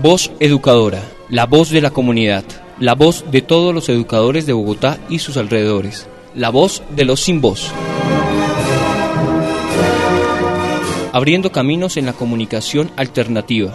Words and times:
Voz 0.00 0.30
Educadora, 0.38 1.02
la 1.28 1.46
voz 1.46 1.70
de 1.70 1.80
la 1.80 1.90
comunidad, 1.90 2.44
la 2.78 2.94
voz 2.94 3.24
de 3.32 3.42
todos 3.42 3.74
los 3.74 3.88
educadores 3.88 4.46
de 4.46 4.52
Bogotá 4.52 4.96
y 5.08 5.18
sus 5.18 5.36
alrededores, 5.36 6.06
la 6.36 6.50
voz 6.50 6.84
de 6.94 7.04
los 7.04 7.18
sin 7.18 7.40
voz. 7.40 7.72
Abriendo 11.12 11.50
caminos 11.50 11.96
en 11.96 12.06
la 12.06 12.12
comunicación 12.12 12.92
alternativa. 12.94 13.72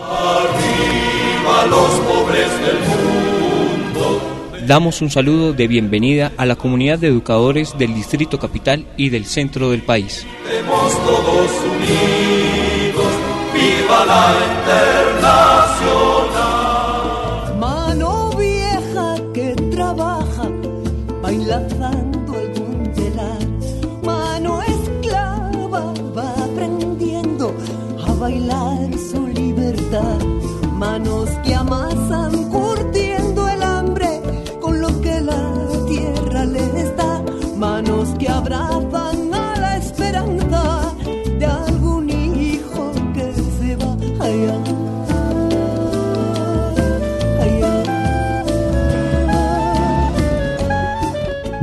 los 1.70 1.90
pobres 2.00 2.50
del 2.62 2.80
mundo. 2.80 4.22
Damos 4.66 5.02
un 5.02 5.12
saludo 5.12 5.52
de 5.52 5.68
bienvenida 5.68 6.32
a 6.38 6.46
la 6.46 6.56
comunidad 6.56 7.00
de 7.00 7.08
educadores 7.08 7.78
del 7.78 7.94
Distrito 7.94 8.40
Capital 8.40 8.86
y 8.96 9.10
del 9.10 9.26
centro 9.26 9.72
del 9.72 9.82
país. 9.82 10.26
todos 11.06 11.52
unidos, 11.66 12.53
viva 13.94 14.06
la 14.06 14.24
internacional. 14.46 16.43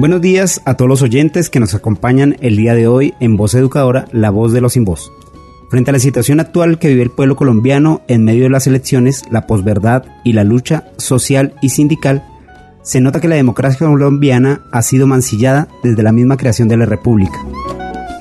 Buenos 0.01 0.23
días 0.23 0.63
a 0.65 0.79
todos 0.79 0.89
los 0.89 1.03
oyentes 1.03 1.51
que 1.51 1.61
nos 1.61 1.75
acompañan 1.75 2.35
el 2.41 2.57
día 2.57 2.73
de 2.73 2.87
hoy 2.87 3.13
en 3.21 3.37
Voz 3.37 3.53
Educadora, 3.53 4.07
la 4.13 4.31
voz 4.31 4.51
de 4.55 4.63
los 4.63 4.73
sin 4.73 4.87
voz. 4.87 5.13
Frente 5.69 5.91
a 5.91 5.93
la 5.93 5.99
situación 5.99 6.41
actual 6.41 6.79
que 6.79 6.89
vive 6.89 7.03
el 7.03 7.11
pueblo 7.11 7.37
colombiano 7.37 8.01
en 8.09 8.25
medio 8.25 8.45
de 8.45 8.49
las 8.49 8.67
elecciones, 8.67 9.25
la 9.31 9.47
posverdad 9.47 10.07
y 10.25 10.33
la 10.33 10.43
lucha 10.43 10.85
social 10.97 11.53
y 11.61 11.69
sindical, 11.69 12.25
se 12.83 13.03
nota 13.03 13.21
que 13.21 13.29
la 13.29 13.35
democracia 13.35 13.87
colombiana 13.87 14.63
ha 14.73 14.81
sido 14.81 15.07
mancillada 15.07 15.69
desde 15.83 16.03
la 16.03 16.13
misma 16.13 16.39
creación 16.39 16.69
de 16.69 16.79
la 16.79 16.87
República. 16.87 17.39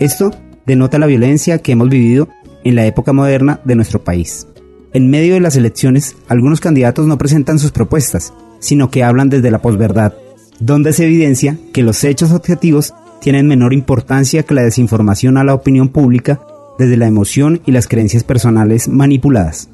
Esto 0.02 0.31
denota 0.66 1.00
la 1.00 1.07
violencia 1.07 1.59
que 1.59 1.72
hemos 1.72 1.88
vivido 1.88 2.27
en 2.66 2.75
la 2.75 2.88
época 2.88 3.13
moderna 3.13 3.61
de 3.63 3.75
nuestro 3.77 4.03
país. 4.03 4.47
En 4.91 5.09
medio 5.09 5.33
de 5.33 5.39
las 5.39 5.55
elecciones, 5.55 6.17
algunos 6.27 6.59
candidatos 6.59 7.07
no 7.07 7.17
presentan 7.17 7.57
sus 7.57 7.72
propuestas, 7.72 8.33
sino 8.59 8.91
que 8.91 9.05
hablan 9.05 9.30
desde 9.30 9.50
la 9.50 9.61
posverdad, 9.61 10.13
donde 10.59 10.93
se 10.93 11.05
evidencia 11.05 11.57
que 11.73 11.83
los 11.83 12.03
hechos 12.03 12.31
objetivos 12.31 12.93
tienen 13.21 13.47
menor 13.47 13.73
importancia 13.73 14.43
que 14.43 14.53
la 14.53 14.61
desinformación 14.61 15.38
a 15.38 15.43
la 15.43 15.53
opinión 15.53 15.89
pública 15.89 16.39
desde 16.77 16.97
la 16.97 17.07
emoción 17.07 17.61
y 17.66 17.71
las 17.71 17.88
creencias 17.88 18.23
personales 18.23 18.88
manipuladas. 18.88 19.69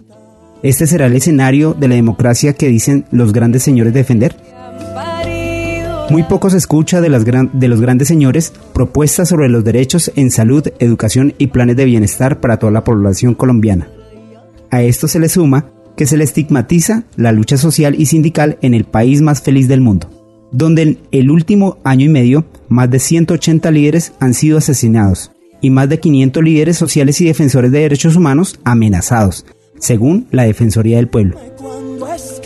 ¿Este 0.63 0.87
será 0.87 1.05
el 1.05 1.15
escenario 1.15 1.73
de 1.73 1.87
la 1.87 1.95
democracia 1.95 2.53
que 2.53 2.67
dicen 2.67 3.05
los 3.11 3.33
grandes 3.33 3.63
señores 3.63 3.93
defender? 3.93 4.35
Muy 6.09 6.23
poco 6.23 6.49
se 6.49 6.57
escucha 6.57 7.01
de, 7.01 7.09
los 7.09 7.81
grandes 7.81 8.07
señores 8.07 8.53
propuestas 8.73 9.29
sobre 9.29 9.49
los 9.49 9.63
derechos 9.63 10.11
en 10.15 10.29
salud, 10.29 10.67
educación 10.79 11.33
y 11.39 11.47
planes 11.47 11.77
de 11.77 11.85
bienestar 11.85 12.39
para 12.39 12.57
toda 12.57 12.71
la 12.71 12.83
población 12.83 13.33
colombiana. 13.33 13.89
A 14.69 14.83
esto 14.83 15.07
se 15.07 15.19
le 15.19 15.29
suma 15.29 15.71
que 15.97 16.05
se 16.05 16.17
le 16.17 16.23
estigmatiza 16.23 17.05
la 17.15 17.31
lucha 17.31 17.57
social 17.57 17.95
y 17.97 18.05
sindical 18.05 18.57
en 18.61 18.73
el 18.73 18.85
país 18.85 19.21
más 19.21 19.41
feliz 19.41 19.67
del 19.67 19.81
mundo 19.81 20.14
donde 20.51 20.81
en 20.81 20.99
el 21.11 21.31
último 21.31 21.77
año 21.83 22.05
y 22.05 22.09
medio 22.09 22.45
más 22.69 22.89
de 22.89 22.99
180 22.99 23.71
líderes 23.71 24.13
han 24.19 24.33
sido 24.33 24.57
asesinados 24.57 25.31
y 25.61 25.69
más 25.69 25.89
de 25.89 25.99
500 25.99 26.43
líderes 26.43 26.77
sociales 26.77 27.19
y 27.21 27.25
defensores 27.25 27.71
de 27.71 27.79
derechos 27.79 28.15
humanos 28.15 28.59
amenazados, 28.63 29.45
según 29.79 30.27
la 30.31 30.43
Defensoría 30.43 30.97
del 30.97 31.07
Pueblo. 31.07 31.39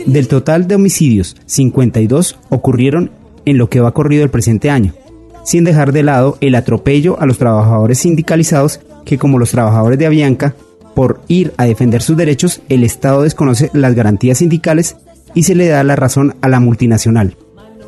Del 0.05 0.27
total 0.27 0.67
de 0.67 0.75
homicidios, 0.75 1.35
52 1.45 2.39
ocurrieron 2.49 3.11
en 3.45 3.57
lo 3.57 3.69
que 3.69 3.81
va 3.81 3.93
corrido 3.93 4.23
el 4.23 4.29
presente 4.29 4.69
año, 4.69 4.93
sin 5.43 5.63
dejar 5.63 5.91
de 5.91 6.03
lado 6.03 6.37
el 6.41 6.55
atropello 6.55 7.19
a 7.19 7.25
los 7.25 7.37
trabajadores 7.37 7.99
sindicalizados 7.99 8.79
que 9.05 9.17
como 9.17 9.39
los 9.39 9.51
trabajadores 9.51 9.99
de 9.99 10.05
Avianca, 10.05 10.55
por 10.95 11.21
ir 11.27 11.53
a 11.57 11.65
defender 11.65 12.01
sus 12.01 12.17
derechos, 12.17 12.61
el 12.69 12.83
Estado 12.83 13.23
desconoce 13.23 13.69
las 13.73 13.95
garantías 13.95 14.39
sindicales 14.39 14.95
y 15.33 15.43
se 15.43 15.55
le 15.55 15.67
da 15.67 15.83
la 15.83 15.95
razón 15.95 16.35
a 16.41 16.49
la 16.49 16.59
multinacional. 16.59 17.35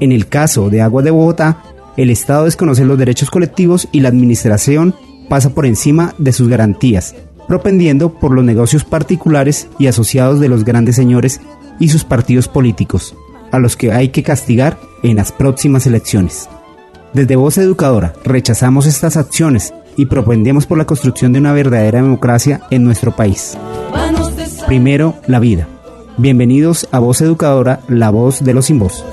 En 0.02 0.12
el 0.12 0.28
caso 0.28 0.72
de 0.72 0.82
Aguas 0.82 1.06
de 1.06 1.12
Bogotá, 1.12 1.62
el 1.96 2.10
Estado 2.10 2.46
desconoce 2.46 2.86
los 2.86 2.98
derechos 2.98 3.30
colectivos 3.30 3.88
y 3.92 4.00
la 4.00 4.10
administración 4.10 4.96
pasa 5.30 5.52
por 5.52 5.68
encima 5.68 6.16
de 6.18 6.34
sus 6.34 6.50
garantías, 6.50 7.14
propendiendo 7.48 8.12
por 8.12 8.32
los 8.32 8.44
negocios 8.44 8.84
particulares 8.84 9.68
y 9.78 9.86
asociados 9.86 10.40
de 10.40 10.50
los 10.50 10.66
grandes 10.66 10.96
señores 10.96 11.40
y 11.80 11.90
sus 11.90 12.04
partidos 12.04 12.48
políticos, 12.48 13.16
a 13.52 13.60
los 13.60 13.78
que 13.78 13.92
hay 13.92 14.10
que 14.10 14.24
castigar 14.24 14.80
en 15.04 15.18
las 15.18 15.32
próximas 15.32 15.86
elecciones. 15.86 16.50
Desde 17.14 17.36
Voz 17.36 17.60
Educadora 17.60 18.14
rechazamos 18.24 18.88
estas 18.88 19.18
acciones 19.18 19.72
y 19.98 20.08
propendemos 20.08 20.66
por 20.66 20.80
la 20.80 20.86
construcción 20.86 21.32
de 21.32 21.40
una 21.40 21.54
verdadera 21.54 22.02
democracia 22.02 22.62
en 22.72 22.84
nuestro 22.84 23.16
país. 23.16 23.56
Primero, 24.66 25.14
la 25.28 25.40
vida. 25.40 25.68
Bienvenidos 26.18 26.88
a 26.92 26.98
Voz 26.98 27.22
Educadora, 27.22 27.82
la 27.88 28.10
voz 28.10 28.44
de 28.44 28.56
los 28.56 28.66
sin 28.66 28.80
voz. 28.80 29.06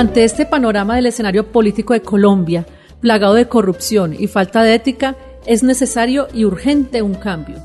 Ante 0.00 0.24
este 0.24 0.46
panorama 0.46 0.96
del 0.96 1.04
escenario 1.04 1.52
político 1.52 1.92
de 1.92 2.00
Colombia, 2.00 2.64
plagado 3.02 3.34
de 3.34 3.48
corrupción 3.48 4.16
y 4.18 4.28
falta 4.28 4.62
de 4.62 4.74
ética, 4.74 5.14
es 5.44 5.62
necesario 5.62 6.26
y 6.32 6.46
urgente 6.46 7.02
un 7.02 7.12
cambio. 7.12 7.58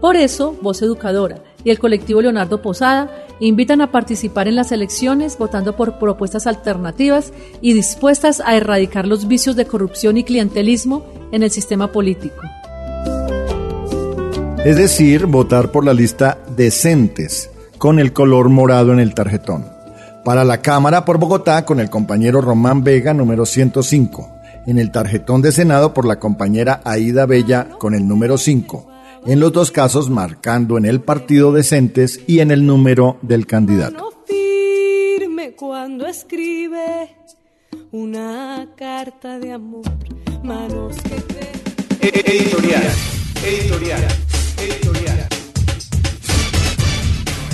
Por 0.00 0.14
eso, 0.14 0.56
Voz 0.62 0.82
Educadora 0.82 1.42
y 1.64 1.70
el 1.70 1.80
colectivo 1.80 2.22
Leonardo 2.22 2.62
Posada 2.62 3.10
invitan 3.40 3.80
a 3.80 3.90
participar 3.90 4.46
en 4.46 4.54
las 4.54 4.70
elecciones 4.70 5.36
votando 5.36 5.74
por 5.74 5.98
propuestas 5.98 6.46
alternativas 6.46 7.32
y 7.60 7.72
dispuestas 7.72 8.40
a 8.40 8.56
erradicar 8.56 9.08
los 9.08 9.26
vicios 9.26 9.56
de 9.56 9.66
corrupción 9.66 10.16
y 10.16 10.22
clientelismo 10.22 11.04
en 11.32 11.42
el 11.42 11.50
sistema 11.50 11.90
político. 11.90 12.40
Es 14.64 14.76
decir, 14.76 15.26
votar 15.26 15.72
por 15.72 15.84
la 15.84 15.92
lista 15.92 16.38
decentes, 16.54 17.50
con 17.78 17.98
el 17.98 18.12
color 18.12 18.48
morado 18.48 18.92
en 18.92 19.00
el 19.00 19.12
tarjetón. 19.12 19.79
Para 20.24 20.44
la 20.44 20.62
Cámara 20.62 21.04
por 21.04 21.18
Bogotá 21.18 21.64
con 21.64 21.80
el 21.80 21.90
compañero 21.90 22.40
Román 22.40 22.84
Vega 22.84 23.14
número 23.14 23.46
105. 23.46 24.30
En 24.66 24.78
el 24.78 24.90
tarjetón 24.90 25.42
de 25.42 25.52
Senado 25.52 25.94
por 25.94 26.04
la 26.04 26.18
compañera 26.18 26.80
Aida 26.84 27.26
Bella 27.26 27.70
con 27.78 27.94
el 27.94 28.06
número 28.06 28.36
5 28.36 28.90
en 29.26 29.40
los 29.40 29.52
dos 29.52 29.70
casos 29.70 30.08
marcando 30.08 30.78
en 30.78 30.84
el 30.84 31.00
partido 31.00 31.52
decentes 31.52 32.20
y 32.26 32.40
en 32.40 32.50
el 32.50 32.66
número 32.66 33.18
del 33.22 33.46
candidato. 33.46 34.12
firme 34.26 35.52
cuando 35.52 36.06
escribe 36.06 37.16
una 37.92 38.68
carta 38.76 39.38
de 39.38 39.52
amor, 39.52 39.84
manos 40.42 40.96
que 41.02 41.20
Editorial, 42.02 42.82
editorial, 43.44 44.02
editorial. 44.56 45.28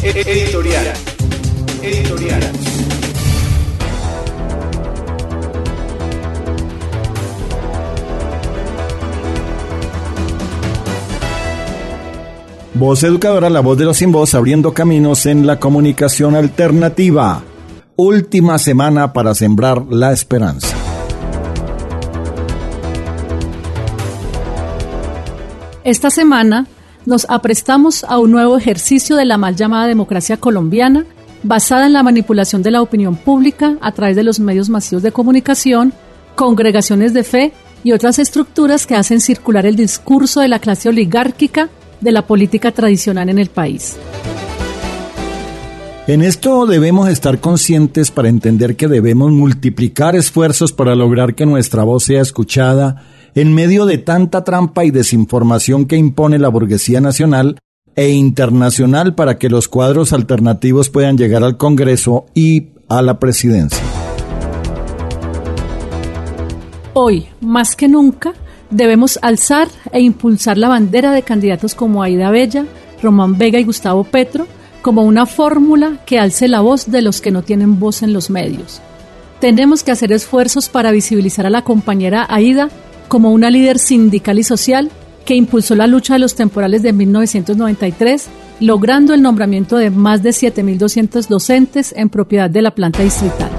Editorial, 0.02 0.92
editorial. 1.86 2.42
Voz 12.74 13.02
Educadora, 13.04 13.48
la 13.48 13.60
voz 13.60 13.78
de 13.78 13.86
los 13.86 13.96
sin 13.96 14.12
voz, 14.12 14.34
abriendo 14.34 14.74
caminos 14.74 15.24
en 15.24 15.46
la 15.46 15.58
comunicación 15.58 16.36
alternativa. 16.36 17.42
Última 17.96 18.58
semana 18.58 19.14
para 19.14 19.34
sembrar 19.34 19.82
la 19.88 20.12
esperanza. 20.12 20.76
Esta 25.84 26.10
semana 26.10 26.66
nos 27.06 27.26
aprestamos 27.30 28.04
a 28.04 28.18
un 28.18 28.32
nuevo 28.32 28.58
ejercicio 28.58 29.16
de 29.16 29.24
la 29.24 29.38
mal 29.38 29.56
llamada 29.56 29.86
democracia 29.86 30.36
colombiana, 30.36 31.06
basada 31.46 31.86
en 31.86 31.92
la 31.92 32.02
manipulación 32.02 32.62
de 32.62 32.72
la 32.72 32.82
opinión 32.82 33.16
pública 33.16 33.76
a 33.80 33.92
través 33.92 34.16
de 34.16 34.24
los 34.24 34.40
medios 34.40 34.68
masivos 34.68 35.02
de 35.02 35.12
comunicación, 35.12 35.92
congregaciones 36.34 37.14
de 37.14 37.22
fe 37.24 37.52
y 37.84 37.92
otras 37.92 38.18
estructuras 38.18 38.86
que 38.86 38.96
hacen 38.96 39.20
circular 39.20 39.64
el 39.64 39.76
discurso 39.76 40.40
de 40.40 40.48
la 40.48 40.58
clase 40.58 40.88
oligárquica 40.88 41.68
de 42.00 42.12
la 42.12 42.26
política 42.26 42.72
tradicional 42.72 43.28
en 43.28 43.38
el 43.38 43.48
país. 43.48 43.96
En 46.08 46.22
esto 46.22 46.66
debemos 46.66 47.08
estar 47.08 47.40
conscientes 47.40 48.10
para 48.10 48.28
entender 48.28 48.76
que 48.76 48.86
debemos 48.86 49.32
multiplicar 49.32 50.14
esfuerzos 50.14 50.72
para 50.72 50.94
lograr 50.94 51.34
que 51.34 51.46
nuestra 51.46 51.82
voz 51.84 52.04
sea 52.04 52.22
escuchada 52.22 53.02
en 53.34 53.54
medio 53.54 53.86
de 53.86 53.98
tanta 53.98 54.44
trampa 54.44 54.84
y 54.84 54.90
desinformación 54.90 55.86
que 55.86 55.96
impone 55.96 56.38
la 56.38 56.48
burguesía 56.48 57.00
nacional 57.00 57.58
e 57.96 58.10
internacional 58.10 59.14
para 59.14 59.38
que 59.38 59.48
los 59.48 59.68
cuadros 59.68 60.12
alternativos 60.12 60.90
puedan 60.90 61.16
llegar 61.16 61.42
al 61.42 61.56
Congreso 61.56 62.26
y 62.34 62.68
a 62.88 63.02
la 63.02 63.18
presidencia. 63.18 63.82
Hoy, 66.92 67.26
más 67.40 67.74
que 67.74 67.88
nunca, 67.88 68.34
debemos 68.70 69.18
alzar 69.22 69.68
e 69.92 70.00
impulsar 70.00 70.58
la 70.58 70.68
bandera 70.68 71.12
de 71.12 71.22
candidatos 71.22 71.74
como 71.74 72.02
Aida 72.02 72.30
Bella, 72.30 72.66
Román 73.02 73.38
Vega 73.38 73.58
y 73.58 73.64
Gustavo 73.64 74.04
Petro, 74.04 74.46
como 74.82 75.02
una 75.02 75.26
fórmula 75.26 76.00
que 76.06 76.18
alce 76.18 76.48
la 76.48 76.60
voz 76.60 76.90
de 76.90 77.02
los 77.02 77.20
que 77.20 77.30
no 77.30 77.42
tienen 77.42 77.80
voz 77.80 78.02
en 78.02 78.12
los 78.12 78.30
medios. 78.30 78.80
Tenemos 79.40 79.82
que 79.82 79.90
hacer 79.90 80.12
esfuerzos 80.12 80.68
para 80.68 80.92
visibilizar 80.92 81.46
a 81.46 81.50
la 81.50 81.62
compañera 81.62 82.26
Aida 82.28 82.70
como 83.08 83.32
una 83.32 83.50
líder 83.50 83.78
sindical 83.78 84.38
y 84.38 84.42
social 84.42 84.90
que 85.26 85.34
impulsó 85.34 85.74
la 85.74 85.86
lucha 85.86 86.14
de 86.14 86.20
los 86.20 86.34
temporales 86.34 86.82
de 86.82 86.94
1993, 86.94 88.28
logrando 88.60 89.12
el 89.12 89.20
nombramiento 89.20 89.76
de 89.76 89.90
más 89.90 90.22
de 90.22 90.30
7.200 90.30 91.26
docentes 91.26 91.92
en 91.94 92.08
propiedad 92.08 92.48
de 92.48 92.62
la 92.62 92.74
planta 92.74 93.02
distrital. 93.02 93.50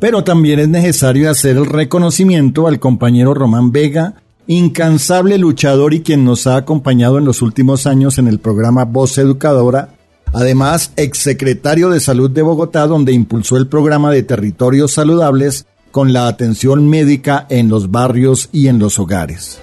Pero 0.00 0.24
también 0.24 0.58
es 0.58 0.68
necesario 0.68 1.30
hacer 1.30 1.56
el 1.56 1.66
reconocimiento 1.66 2.66
al 2.66 2.80
compañero 2.80 3.34
Román 3.34 3.70
Vega, 3.70 4.14
incansable 4.46 5.38
luchador 5.38 5.92
y 5.92 6.00
quien 6.00 6.24
nos 6.24 6.46
ha 6.46 6.56
acompañado 6.56 7.18
en 7.18 7.24
los 7.24 7.42
últimos 7.42 7.86
años 7.86 8.18
en 8.18 8.26
el 8.26 8.38
programa 8.38 8.84
Voz 8.84 9.18
Educadora, 9.18 9.90
además 10.32 10.92
exsecretario 10.96 11.90
de 11.90 12.00
Salud 12.00 12.30
de 12.30 12.42
Bogotá, 12.42 12.86
donde 12.86 13.12
impulsó 13.12 13.56
el 13.56 13.66
programa 13.66 14.10
de 14.10 14.22
territorios 14.22 14.92
saludables 14.92 15.66
con 15.98 16.12
la 16.12 16.28
atención 16.28 16.88
médica 16.88 17.44
en 17.48 17.68
los 17.68 17.90
barrios 17.90 18.50
y 18.52 18.68
en 18.68 18.78
los 18.78 19.00
hogares. 19.00 19.58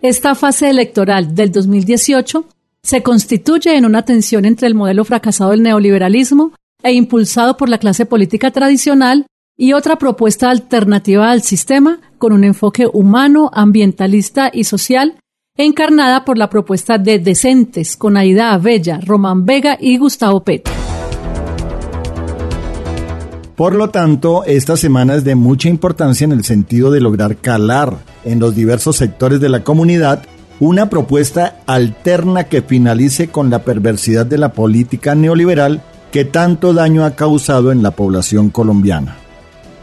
Esta 0.00 0.36
fase 0.36 0.70
electoral 0.70 1.34
del 1.34 1.50
2018 1.50 2.44
se 2.84 3.02
constituye 3.02 3.76
en 3.76 3.86
una 3.86 4.02
tensión 4.02 4.44
entre 4.44 4.68
el 4.68 4.76
modelo 4.76 5.04
fracasado 5.04 5.50
del 5.50 5.64
neoliberalismo 5.64 6.52
e 6.80 6.92
impulsado 6.92 7.56
por 7.56 7.68
la 7.68 7.78
clase 7.78 8.06
política 8.06 8.52
tradicional 8.52 9.26
y 9.58 9.72
otra 9.72 9.96
propuesta 9.98 10.48
alternativa 10.48 11.32
al 11.32 11.42
sistema 11.42 11.98
con 12.18 12.32
un 12.32 12.44
enfoque 12.44 12.86
humano, 12.86 13.50
ambientalista 13.52 14.48
y 14.54 14.62
social, 14.62 15.18
encarnada 15.56 16.24
por 16.24 16.38
la 16.38 16.48
propuesta 16.48 16.98
de 16.98 17.18
Decentes 17.18 17.96
con 17.96 18.16
Aida 18.16 18.52
Abella, 18.52 19.00
Román 19.04 19.44
Vega 19.44 19.76
y 19.80 19.98
Gustavo 19.98 20.44
Petro. 20.44 20.85
Por 23.56 23.74
lo 23.74 23.88
tanto, 23.88 24.44
esta 24.44 24.76
semana 24.76 25.14
es 25.14 25.24
de 25.24 25.34
mucha 25.34 25.70
importancia 25.70 26.26
en 26.26 26.32
el 26.32 26.44
sentido 26.44 26.90
de 26.90 27.00
lograr 27.00 27.36
calar 27.36 27.96
en 28.24 28.38
los 28.38 28.54
diversos 28.54 28.96
sectores 28.96 29.40
de 29.40 29.48
la 29.48 29.64
comunidad 29.64 30.22
una 30.60 30.90
propuesta 30.90 31.60
alterna 31.66 32.44
que 32.44 32.60
finalice 32.60 33.28
con 33.28 33.48
la 33.48 33.64
perversidad 33.64 34.26
de 34.26 34.36
la 34.36 34.52
política 34.52 35.14
neoliberal 35.14 35.82
que 36.12 36.26
tanto 36.26 36.74
daño 36.74 37.04
ha 37.04 37.16
causado 37.16 37.72
en 37.72 37.82
la 37.82 37.92
población 37.92 38.50
colombiana. 38.50 39.16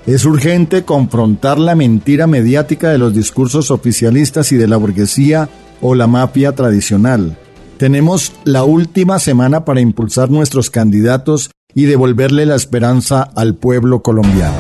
Es 0.06 0.26
urgente 0.26 0.84
confrontar 0.84 1.58
la 1.58 1.76
mentira 1.76 2.28
mediática 2.28 2.92
de 2.92 2.98
los 3.00 3.14
discursos 3.14 3.72
oficialistas 3.72 4.52
y 4.52 4.56
de 4.58 4.68
la 4.68 4.78
burguesía 4.78 5.50
o 5.82 5.96
la 5.96 6.08
mafia 6.08 6.54
tradicional. 6.54 7.38
Tenemos 7.78 8.34
la 8.44 8.64
última 8.64 9.18
semana 9.18 9.66
para 9.66 9.82
impulsar 9.82 10.30
nuestros 10.30 10.70
candidatos 10.70 11.50
y 11.76 11.86
devolverle 11.86 12.46
la 12.46 12.56
esperanza 12.56 13.24
al 13.36 13.56
pueblo 13.56 14.02
colombiano. 14.02 14.58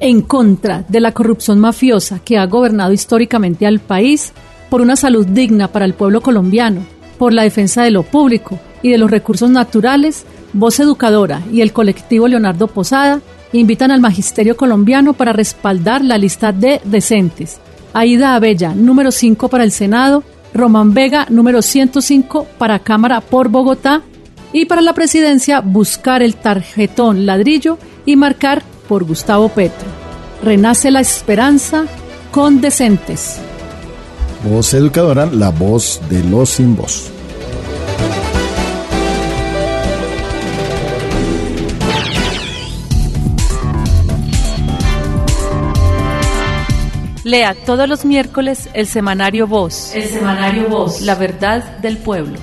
En 0.00 0.20
contra 0.20 0.84
de 0.88 1.00
la 1.00 1.12
corrupción 1.12 1.60
mafiosa 1.60 2.18
que 2.18 2.36
ha 2.36 2.46
gobernado 2.46 2.92
históricamente 2.92 3.66
al 3.66 3.80
país, 3.80 4.32
por 4.68 4.80
una 4.80 4.96
salud 4.96 5.26
digna 5.26 5.68
para 5.68 5.84
el 5.84 5.94
pueblo 5.94 6.20
colombiano, 6.20 6.82
por 7.18 7.32
la 7.32 7.42
defensa 7.42 7.82
de 7.82 7.90
lo 7.90 8.02
público 8.02 8.58
y 8.82 8.90
de 8.90 8.98
los 8.98 9.10
recursos 9.10 9.48
naturales, 9.48 10.26
Voz 10.52 10.78
Educadora 10.78 11.42
y 11.52 11.62
el 11.62 11.72
colectivo 11.72 12.28
Leonardo 12.28 12.66
Posada 12.66 13.20
invitan 13.52 13.90
al 13.90 14.00
magisterio 14.00 14.56
colombiano 14.56 15.14
para 15.14 15.32
respaldar 15.32 16.04
la 16.04 16.18
lista 16.18 16.52
de 16.52 16.80
decentes. 16.84 17.60
Aida 17.92 18.34
Abella, 18.34 18.74
número 18.74 19.10
5 19.10 19.48
para 19.48 19.64
el 19.64 19.72
Senado, 19.72 20.22
Román 20.52 20.92
Vega, 20.92 21.26
número 21.30 21.62
105 21.62 22.46
para 22.58 22.80
Cámara 22.80 23.20
por 23.20 23.48
Bogotá 23.48 24.02
y 24.54 24.66
para 24.66 24.80
la 24.80 24.94
presidencia 24.94 25.60
buscar 25.60 26.22
el 26.22 26.36
tarjetón 26.36 27.26
ladrillo 27.26 27.76
y 28.06 28.14
marcar 28.14 28.62
por 28.88 29.02
Gustavo 29.02 29.48
Petro. 29.48 29.88
Renace 30.42 30.92
la 30.92 31.00
esperanza 31.00 31.86
con 32.30 32.60
decentes. 32.60 33.40
Voz 34.48 34.72
Educadora, 34.72 35.26
la 35.26 35.50
voz 35.50 36.00
de 36.08 36.22
los 36.22 36.50
sin 36.50 36.76
voz. 36.76 37.10
Lea 47.24 47.56
todos 47.66 47.88
los 47.88 48.04
miércoles 48.04 48.68
el 48.74 48.86
semanario 48.86 49.48
Voz. 49.48 49.94
El 49.94 50.04
semanario 50.04 50.68
Voz. 50.68 51.00
La 51.00 51.16
verdad 51.16 51.78
del 51.78 51.96
pueblo. 51.96 52.38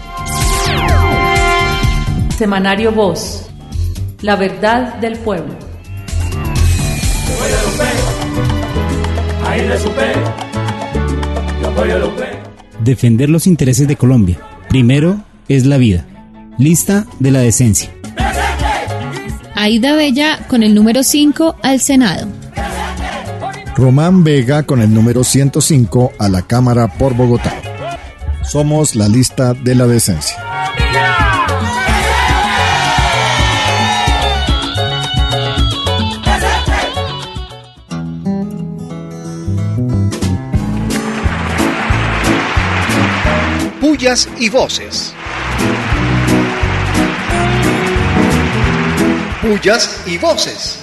Semanario 2.42 2.92
Voz. 2.92 3.46
La 4.22 4.36
verdad 4.36 4.96
del 4.96 5.20
pueblo. 5.20 5.54
Defender 12.84 13.30
los 13.30 13.46
intereses 13.46 13.88
de 13.88 13.96
Colombia. 13.96 14.40
Primero 14.70 15.24
es 15.48 15.68
la 15.68 15.78
vida. 15.78 16.08
Lista 16.58 17.06
de 17.20 17.30
la 17.30 17.42
decencia. 17.42 17.92
Aida 19.54 19.96
Bella 19.96 20.40
con 20.48 20.64
el 20.64 20.74
número 20.74 21.04
5 21.04 21.58
al 21.62 21.80
Senado. 21.80 22.28
Román 23.76 24.24
Vega 24.24 24.64
con 24.64 24.82
el 24.82 24.92
número 24.92 25.24
105 25.24 26.14
a 26.18 26.28
la 26.28 26.42
Cámara 26.42 26.88
por 26.88 27.14
Bogotá. 27.14 27.54
Somos 28.42 28.96
la 28.96 29.08
lista 29.08 29.54
de 29.54 29.76
la 29.76 29.86
decencia. 29.86 30.41
Y 44.12 44.50
voces. 44.50 45.14
Pullas 49.42 50.04
y 50.06 50.18
voces. 50.18 50.80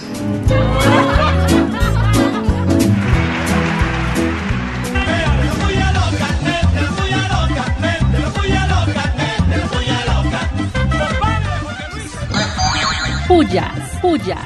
Pullas, 13.28 14.00
pullas, 14.00 14.38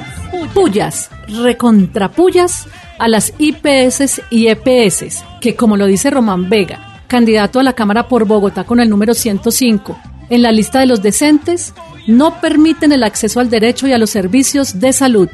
pullas, 0.53 1.11
recontrapullas 1.29 2.67
a 2.99 3.07
las 3.07 3.33
IPS 3.39 4.23
y 4.31 4.49
EPS, 4.49 5.25
que 5.41 5.55
como 5.55 5.77
lo 5.77 5.87
dice 5.87 6.11
Román 6.11 6.51
Vega, 6.51 6.92
candidato 7.13 7.61
a 7.61 7.63
la 7.63 7.75
Cámara 7.75 8.09
por 8.09 8.25
Bogotá 8.25 8.65
con 8.65 8.81
el 8.81 8.89
número 8.89 9.13
105, 9.13 9.99
en 10.31 10.41
la 10.41 10.51
lista 10.51 10.81
de 10.81 10.87
los 10.87 11.03
decentes, 11.03 11.75
no 12.07 12.41
permiten 12.41 12.91
el 12.91 13.03
acceso 13.03 13.39
al 13.39 13.51
derecho 13.51 13.87
y 13.87 13.93
a 13.93 13.99
los 13.99 14.09
servicios 14.09 14.81
de 14.81 14.95
salud. 14.95 15.29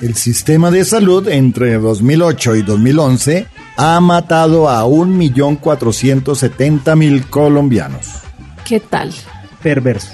El 0.00 0.16
sistema 0.16 0.72
de 0.72 0.84
salud 0.84 1.28
entre 1.28 1.78
2008 1.78 2.56
y 2.56 2.62
2011 2.62 3.46
ha 3.76 4.00
matado 4.00 4.68
a 4.68 4.84
1.470.000 4.84 7.30
colombianos. 7.30 8.08
¿Qué 8.64 8.80
tal? 8.80 9.12
Perverso. 9.62 10.10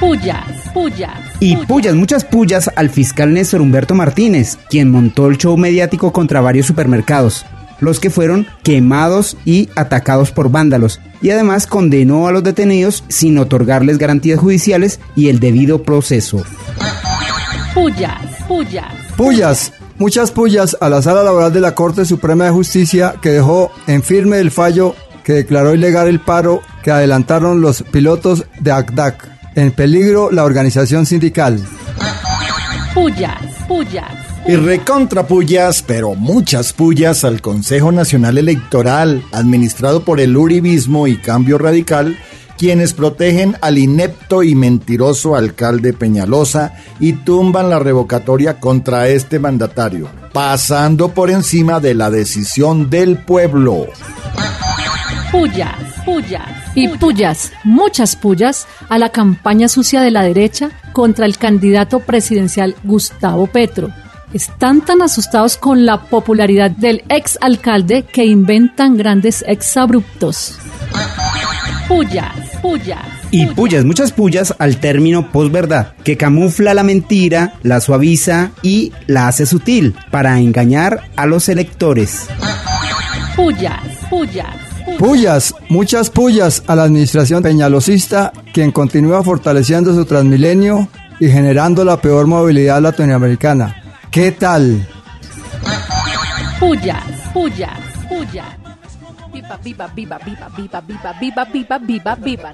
Pullas, 0.00 0.44
pullas. 0.74 1.20
Y 1.38 1.54
pullas, 1.54 1.94
muchas 1.94 2.24
pullas 2.24 2.68
al 2.74 2.90
fiscal 2.90 3.32
Néstor 3.32 3.60
Humberto 3.60 3.94
Martínez, 3.94 4.58
quien 4.68 4.90
montó 4.90 5.28
el 5.28 5.38
show 5.38 5.56
mediático 5.56 6.12
contra 6.12 6.40
varios 6.40 6.66
supermercados, 6.66 7.46
los 7.80 8.00
que 8.00 8.10
fueron 8.10 8.46
quemados 8.62 9.36
y 9.44 9.68
atacados 9.76 10.30
por 10.30 10.50
vándalos, 10.50 11.00
y 11.20 11.30
además 11.30 11.66
condenó 11.66 12.28
a 12.28 12.32
los 12.32 12.44
detenidos 12.44 13.04
sin 13.08 13.38
otorgarles 13.38 13.98
garantías 13.98 14.40
judiciales 14.40 15.00
y 15.16 15.28
el 15.28 15.40
debido 15.40 15.82
proceso. 15.82 16.42
Pullas, 17.74 18.20
pullas. 18.46 18.92
Pullas, 19.16 19.72
muchas 19.98 20.30
pullas 20.30 20.76
a 20.80 20.88
la 20.88 21.02
Sala 21.02 21.22
Laboral 21.22 21.52
de 21.52 21.60
la 21.60 21.74
Corte 21.74 22.04
Suprema 22.04 22.44
de 22.44 22.50
Justicia 22.50 23.14
que 23.20 23.30
dejó 23.30 23.70
en 23.86 24.02
firme 24.02 24.38
el 24.38 24.50
fallo 24.50 24.94
que 25.24 25.34
declaró 25.34 25.74
ilegal 25.74 26.08
el 26.08 26.20
paro 26.20 26.62
que 26.82 26.90
adelantaron 26.90 27.60
los 27.60 27.82
pilotos 27.82 28.46
de 28.60 28.72
ACDAC. 28.72 29.28
En 29.56 29.72
peligro 29.72 30.30
la 30.30 30.44
organización 30.44 31.04
sindical. 31.04 31.60
Pullas, 32.94 33.42
pullas. 33.66 34.27
Y 34.48 34.56
recontra 34.56 35.26
pullas, 35.26 35.84
pero 35.86 36.14
muchas 36.14 36.72
pullas 36.72 37.22
al 37.22 37.42
Consejo 37.42 37.92
Nacional 37.92 38.38
Electoral, 38.38 39.22
administrado 39.30 40.04
por 40.04 40.20
el 40.20 40.34
Uribismo 40.38 41.06
y 41.06 41.18
Cambio 41.18 41.58
Radical, 41.58 42.16
quienes 42.56 42.94
protegen 42.94 43.58
al 43.60 43.76
inepto 43.76 44.42
y 44.42 44.54
mentiroso 44.54 45.36
alcalde 45.36 45.92
Peñalosa 45.92 46.72
y 46.98 47.12
tumban 47.12 47.68
la 47.68 47.78
revocatoria 47.78 48.58
contra 48.58 49.08
este 49.08 49.38
mandatario, 49.38 50.08
pasando 50.32 51.10
por 51.10 51.30
encima 51.30 51.78
de 51.78 51.92
la 51.92 52.10
decisión 52.10 52.88
del 52.88 53.18
pueblo. 53.18 53.88
Pullas, 55.30 55.76
pullas. 56.06 56.48
Y 56.74 56.88
pullas, 56.88 57.52
muchas 57.64 58.16
pullas, 58.16 58.66
a 58.88 58.96
la 58.96 59.10
campaña 59.10 59.68
sucia 59.68 60.00
de 60.00 60.10
la 60.10 60.22
derecha 60.22 60.70
contra 60.94 61.26
el 61.26 61.36
candidato 61.36 62.00
presidencial 62.00 62.76
Gustavo 62.82 63.46
Petro. 63.46 63.92
Están 64.32 64.82
tan 64.82 65.00
asustados 65.00 65.56
con 65.56 65.86
la 65.86 66.02
popularidad 66.02 66.70
del 66.70 67.02
ex 67.08 67.38
alcalde 67.40 68.02
que 68.02 68.26
inventan 68.26 68.96
grandes 68.98 69.42
exabruptos. 69.46 70.58
Pullas, 71.88 72.34
pullas. 72.60 72.98
Y 73.30 73.46
pullas, 73.46 73.86
muchas 73.86 74.12
pullas 74.12 74.54
al 74.58 74.76
término 74.76 75.32
posverdad, 75.32 75.94
que 76.04 76.18
camufla 76.18 76.74
la 76.74 76.82
mentira, 76.82 77.54
la 77.62 77.80
suaviza 77.80 78.50
y 78.62 78.92
la 79.06 79.28
hace 79.28 79.46
sutil 79.46 79.94
para 80.10 80.38
engañar 80.38 81.04
a 81.16 81.24
los 81.24 81.48
electores. 81.48 82.28
Pullas, 83.34 83.80
pullas. 84.10 84.54
Pullas, 84.98 85.54
muchas 85.70 86.10
pullas 86.10 86.62
a 86.66 86.74
la 86.74 86.82
administración 86.82 87.42
peñalosista, 87.42 88.32
quien 88.52 88.72
continúa 88.72 89.22
fortaleciendo 89.22 89.94
su 89.94 90.04
transmilenio 90.04 90.88
y 91.18 91.28
generando 91.28 91.84
la 91.84 91.98
peor 91.98 92.26
movilidad 92.26 92.82
latinoamericana. 92.82 93.87
¿Qué 94.10 94.32
tal? 94.32 94.86
Pullas, 96.58 97.04
pullas. 97.32 97.78
Viva, 99.32 99.58
viva, 99.62 99.86
viva, 99.94 100.18
viva, 100.18 100.48
viva, 100.56 100.80
viva, 100.80 101.12
viva, 101.20 101.44
viva, 101.52 101.78
viva, 101.78 102.14
viva. 102.16 102.52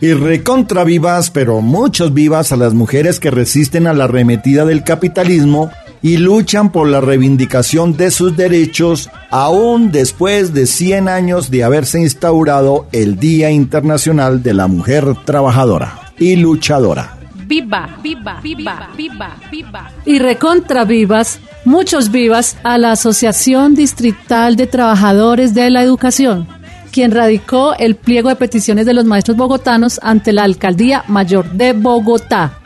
Y 0.00 0.12
recontra 0.12 0.84
vivas, 0.84 1.30
pero 1.30 1.60
muchos 1.60 2.12
vivas 2.14 2.52
a 2.52 2.56
las 2.56 2.74
mujeres 2.74 3.20
que 3.20 3.30
resisten 3.30 3.86
a 3.86 3.94
la 3.94 4.04
arremetida 4.04 4.64
del 4.64 4.84
capitalismo 4.84 5.70
y 6.02 6.16
luchan 6.16 6.70
por 6.70 6.88
la 6.88 7.00
reivindicación 7.00 7.96
de 7.96 8.10
sus 8.10 8.36
derechos 8.36 9.08
aún 9.30 9.90
después 9.92 10.52
de 10.52 10.66
100 10.66 11.08
años 11.08 11.50
de 11.50 11.64
haberse 11.64 12.00
instaurado 12.00 12.86
el 12.92 13.18
Día 13.18 13.50
Internacional 13.50 14.42
de 14.42 14.54
la 14.54 14.66
Mujer 14.66 15.14
Trabajadora 15.24 16.12
y 16.18 16.36
Luchadora. 16.36 17.17
Viva, 17.48 17.88
viva, 18.02 18.40
viva, 18.42 18.90
viva, 18.94 19.36
viva. 19.50 19.90
Y 20.04 20.18
recontra 20.18 20.84
vivas, 20.84 21.40
muchos 21.64 22.10
vivas 22.10 22.58
a 22.62 22.76
la 22.76 22.92
Asociación 22.92 23.74
Distrital 23.74 24.54
de 24.54 24.66
Trabajadores 24.66 25.54
de 25.54 25.70
la 25.70 25.82
Educación, 25.82 26.46
quien 26.92 27.10
radicó 27.10 27.74
el 27.78 27.96
pliego 27.96 28.28
de 28.28 28.36
peticiones 28.36 28.84
de 28.84 28.92
los 28.92 29.06
maestros 29.06 29.38
bogotanos 29.38 29.98
ante 30.02 30.34
la 30.34 30.42
Alcaldía 30.42 31.04
Mayor 31.08 31.50
de 31.52 31.72
Bogotá. 31.72 32.58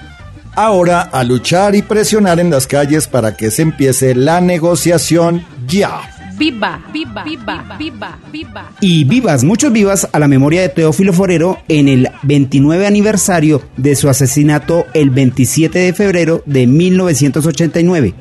Ahora 0.56 1.02
a 1.02 1.22
luchar 1.22 1.76
y 1.76 1.82
presionar 1.82 2.40
en 2.40 2.50
las 2.50 2.66
calles 2.66 3.06
para 3.06 3.36
que 3.36 3.52
se 3.52 3.62
empiece 3.62 4.16
la 4.16 4.40
negociación 4.40 5.46
ya. 5.64 6.11
Viva, 6.38 6.80
viva, 6.92 7.24
viva, 7.24 7.76
viva, 7.78 8.18
viva. 8.32 8.70
Y 8.80 9.04
vivas, 9.04 9.44
muchos 9.44 9.72
vivas 9.72 10.08
a 10.12 10.18
la 10.18 10.28
memoria 10.28 10.62
de 10.62 10.68
Teófilo 10.68 11.12
Forero 11.12 11.58
en 11.68 11.88
el 11.88 12.08
29 12.22 12.86
aniversario 12.86 13.62
de 13.76 13.94
su 13.96 14.08
asesinato 14.08 14.86
el 14.94 15.10
27 15.10 15.78
de 15.78 15.92
febrero 15.92 16.42
de 16.46 16.66
1989. 16.66 18.14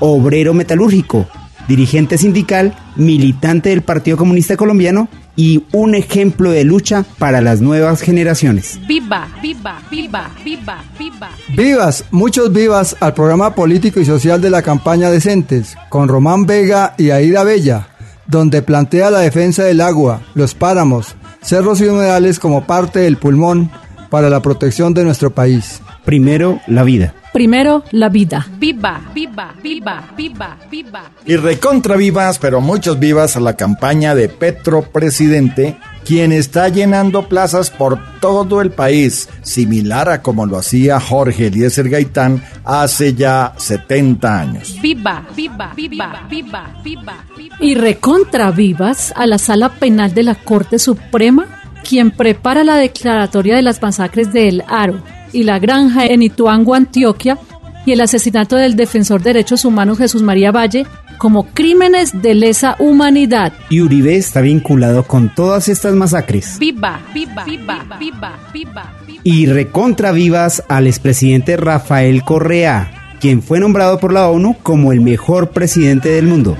Obrero 0.00 0.54
metalúrgico, 0.54 1.28
dirigente 1.68 2.18
sindical, 2.18 2.74
militante 2.96 3.70
del 3.70 3.82
Partido 3.82 4.16
Comunista 4.16 4.56
Colombiano 4.56 5.08
y 5.36 5.64
un 5.72 5.94
ejemplo 5.94 6.50
de 6.50 6.64
lucha 6.64 7.04
para 7.18 7.40
las 7.40 7.60
nuevas 7.60 8.00
generaciones. 8.00 8.78
Viva, 8.86 9.28
viva, 9.42 9.80
viva, 9.90 10.30
viva, 10.44 10.84
viva. 10.98 11.30
Vivas, 11.56 12.04
muchos 12.10 12.52
vivas 12.52 12.96
al 13.00 13.14
programa 13.14 13.54
político 13.54 14.00
y 14.00 14.04
social 14.04 14.40
de 14.40 14.50
la 14.50 14.62
campaña 14.62 15.10
Decentes, 15.10 15.76
con 15.88 16.08
Román 16.08 16.46
Vega 16.46 16.94
y 16.98 17.10
Aida 17.10 17.42
Bella, 17.44 17.88
donde 18.26 18.62
plantea 18.62 19.10
la 19.10 19.20
defensa 19.20 19.64
del 19.64 19.80
agua, 19.80 20.22
los 20.34 20.54
páramos, 20.54 21.16
cerros 21.42 21.80
y 21.80 21.86
humedales 21.86 22.38
como 22.38 22.66
parte 22.66 23.00
del 23.00 23.16
pulmón 23.16 23.70
para 24.14 24.30
la 24.30 24.40
protección 24.40 24.94
de 24.94 25.02
nuestro 25.02 25.30
país. 25.30 25.82
Primero, 26.04 26.60
la 26.68 26.84
vida. 26.84 27.12
Primero, 27.32 27.82
la 27.90 28.08
vida. 28.08 28.46
Viva, 28.60 29.00
viva, 29.12 29.52
viva, 29.60 30.04
viva, 30.16 30.56
viva. 30.70 31.10
Y 31.26 31.34
recontra 31.34 31.96
vivas, 31.96 32.38
pero 32.38 32.60
muchos 32.60 33.00
vivas 33.00 33.36
a 33.36 33.40
la 33.40 33.56
campaña 33.56 34.14
de 34.14 34.28
Petro 34.28 34.82
Presidente, 34.82 35.76
quien 36.04 36.30
está 36.30 36.68
llenando 36.68 37.28
plazas 37.28 37.70
por 37.70 37.98
todo 38.20 38.60
el 38.60 38.70
país, 38.70 39.28
similar 39.42 40.08
a 40.08 40.22
como 40.22 40.46
lo 40.46 40.58
hacía 40.58 41.00
Jorge 41.00 41.48
Eliezer 41.48 41.88
Gaitán 41.88 42.40
hace 42.64 43.14
ya 43.14 43.54
70 43.56 44.40
años. 44.40 44.78
Viva, 44.80 45.26
viva, 45.34 45.72
viva, 45.74 46.24
viva, 46.30 46.80
viva. 46.84 47.14
Y 47.58 47.74
recontra 47.74 48.52
vivas 48.52 49.12
a 49.16 49.26
la 49.26 49.38
sala 49.38 49.70
penal 49.70 50.14
de 50.14 50.22
la 50.22 50.36
Corte 50.36 50.78
Suprema, 50.78 51.48
quien 51.84 52.10
prepara 52.10 52.64
la 52.64 52.76
declaratoria 52.76 53.54
de 53.54 53.62
las 53.62 53.80
masacres 53.80 54.32
de 54.32 54.48
El 54.48 54.64
Aro 54.66 55.00
y 55.32 55.44
la 55.44 55.58
granja 55.58 56.06
en 56.06 56.22
Ituango, 56.22 56.74
Antioquia, 56.74 57.38
y 57.86 57.92
el 57.92 58.00
asesinato 58.00 58.56
del 58.56 58.76
defensor 58.76 59.22
de 59.22 59.34
derechos 59.34 59.64
humanos 59.64 59.98
Jesús 59.98 60.22
María 60.22 60.50
Valle 60.52 60.86
como 61.18 61.46
crímenes 61.52 62.22
de 62.22 62.34
lesa 62.34 62.76
humanidad. 62.78 63.52
Y 63.68 63.80
Uribe 63.80 64.16
está 64.16 64.40
vinculado 64.40 65.04
con 65.04 65.32
todas 65.34 65.68
estas 65.68 65.94
masacres. 65.94 66.58
Viva, 66.58 67.00
viva, 67.12 67.44
viva, 67.44 67.96
viva, 67.98 68.38
viva. 68.52 68.92
Y 69.22 69.46
recontra 69.46 70.12
vivas 70.12 70.62
al 70.68 70.86
expresidente 70.86 71.56
Rafael 71.56 72.24
Correa, 72.24 73.16
quien 73.20 73.42
fue 73.42 73.60
nombrado 73.60 73.98
por 73.98 74.12
la 74.12 74.28
ONU 74.28 74.56
como 74.62 74.92
el 74.92 75.00
mejor 75.00 75.50
presidente 75.50 76.08
del 76.10 76.26
mundo. 76.26 76.56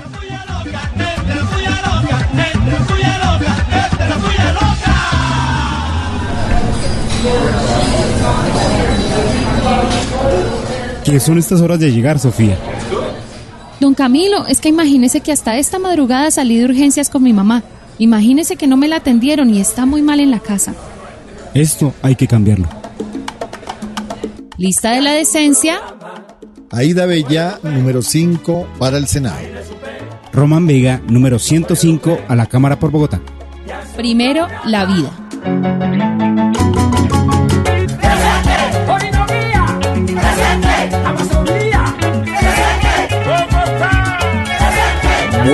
¿Qué 11.05 11.21
son 11.21 11.39
estas 11.39 11.61
horas 11.61 11.79
de 11.79 11.93
llegar, 11.93 12.19
Sofía? 12.19 12.57
Don 13.79 13.95
Camilo, 13.95 14.47
es 14.47 14.61
que 14.61 14.71
imagínese 14.71 15.21
que 15.21 15.33
hasta 15.33 15.59
esta 15.59 15.79
madrugada 15.79 16.31
salí 16.31 16.57
de 16.57 16.65
urgencias 16.65 17.11
con 17.11 17.23
mi 17.23 17.33
mamá. 17.33 17.63
Imagínese 17.99 18.57
que 18.57 18.67
no 18.67 18.77
me 18.77 18.89
la 18.89 18.97
atendieron 18.97 19.51
y 19.51 19.61
está 19.61 19.85
muy 19.85 20.01
mal 20.01 20.21
en 20.21 20.31
la 20.31 20.41
casa. 20.41 20.75
Esto 21.53 21.93
hay 22.03 22.17
que 22.17 22.27
cambiarlo. 22.27 22.67
Lista 24.57 24.93
de 24.93 25.03
la 25.03 25.13
decencia. 25.13 25.81
Aida 26.71 27.07
Bella, 27.07 27.59
número 27.63 28.01
5 28.01 28.69
para 28.79 28.97
el 28.97 29.07
Senado. 29.07 29.37
Román 30.33 30.67
Vega, 30.67 31.03
número 31.07 31.39
105 31.39 32.21
a 32.27 32.35
la 32.35 32.47
Cámara 32.47 32.79
por 32.79 32.91
Bogotá. 32.91 33.21
Primero, 33.97 34.49
la 34.65 34.85
vida. 34.87 36.24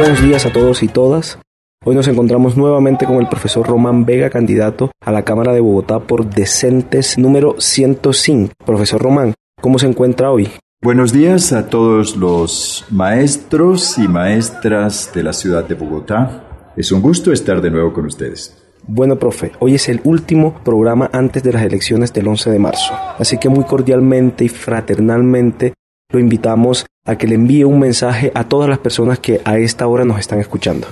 Buenos 0.00 0.22
días 0.22 0.46
a 0.46 0.50
todos 0.50 0.82
y 0.82 0.88
todas. 0.88 1.38
Hoy 1.84 1.94
nos 1.94 2.08
encontramos 2.08 2.56
nuevamente 2.56 3.04
con 3.04 3.16
el 3.16 3.28
profesor 3.28 3.66
Román 3.66 4.06
Vega, 4.06 4.30
candidato 4.30 4.90
a 4.98 5.12
la 5.12 5.26
Cámara 5.26 5.52
de 5.52 5.60
Bogotá 5.60 6.00
por 6.00 6.24
Decentes 6.24 7.18
número 7.18 7.56
105. 7.58 8.54
Profesor 8.64 9.02
Román, 9.02 9.34
¿cómo 9.60 9.78
se 9.78 9.88
encuentra 9.88 10.30
hoy? 10.30 10.48
Buenos 10.80 11.12
días 11.12 11.52
a 11.52 11.68
todos 11.68 12.16
los 12.16 12.86
maestros 12.88 13.98
y 13.98 14.08
maestras 14.08 15.12
de 15.12 15.22
la 15.22 15.34
ciudad 15.34 15.68
de 15.68 15.74
Bogotá. 15.74 16.72
Es 16.78 16.92
un 16.92 17.02
gusto 17.02 17.30
estar 17.30 17.60
de 17.60 17.70
nuevo 17.70 17.92
con 17.92 18.06
ustedes. 18.06 18.56
Bueno, 18.86 19.18
profe, 19.18 19.52
hoy 19.58 19.74
es 19.74 19.86
el 19.90 20.00
último 20.04 20.54
programa 20.64 21.10
antes 21.12 21.42
de 21.42 21.52
las 21.52 21.62
elecciones 21.62 22.10
del 22.14 22.26
11 22.26 22.50
de 22.50 22.58
marzo. 22.58 22.94
Así 23.18 23.36
que 23.36 23.50
muy 23.50 23.64
cordialmente 23.64 24.46
y 24.46 24.48
fraternalmente 24.48 25.74
lo 26.10 26.18
invitamos 26.18 26.86
a 27.04 27.16
que 27.16 27.26
le 27.26 27.34
envíe 27.34 27.64
un 27.64 27.78
mensaje 27.78 28.30
a 28.34 28.44
todas 28.44 28.68
las 28.68 28.78
personas 28.78 29.18
que 29.18 29.40
a 29.44 29.58
esta 29.58 29.86
hora 29.86 30.04
nos 30.04 30.18
están 30.18 30.38
escuchando. 30.38 30.88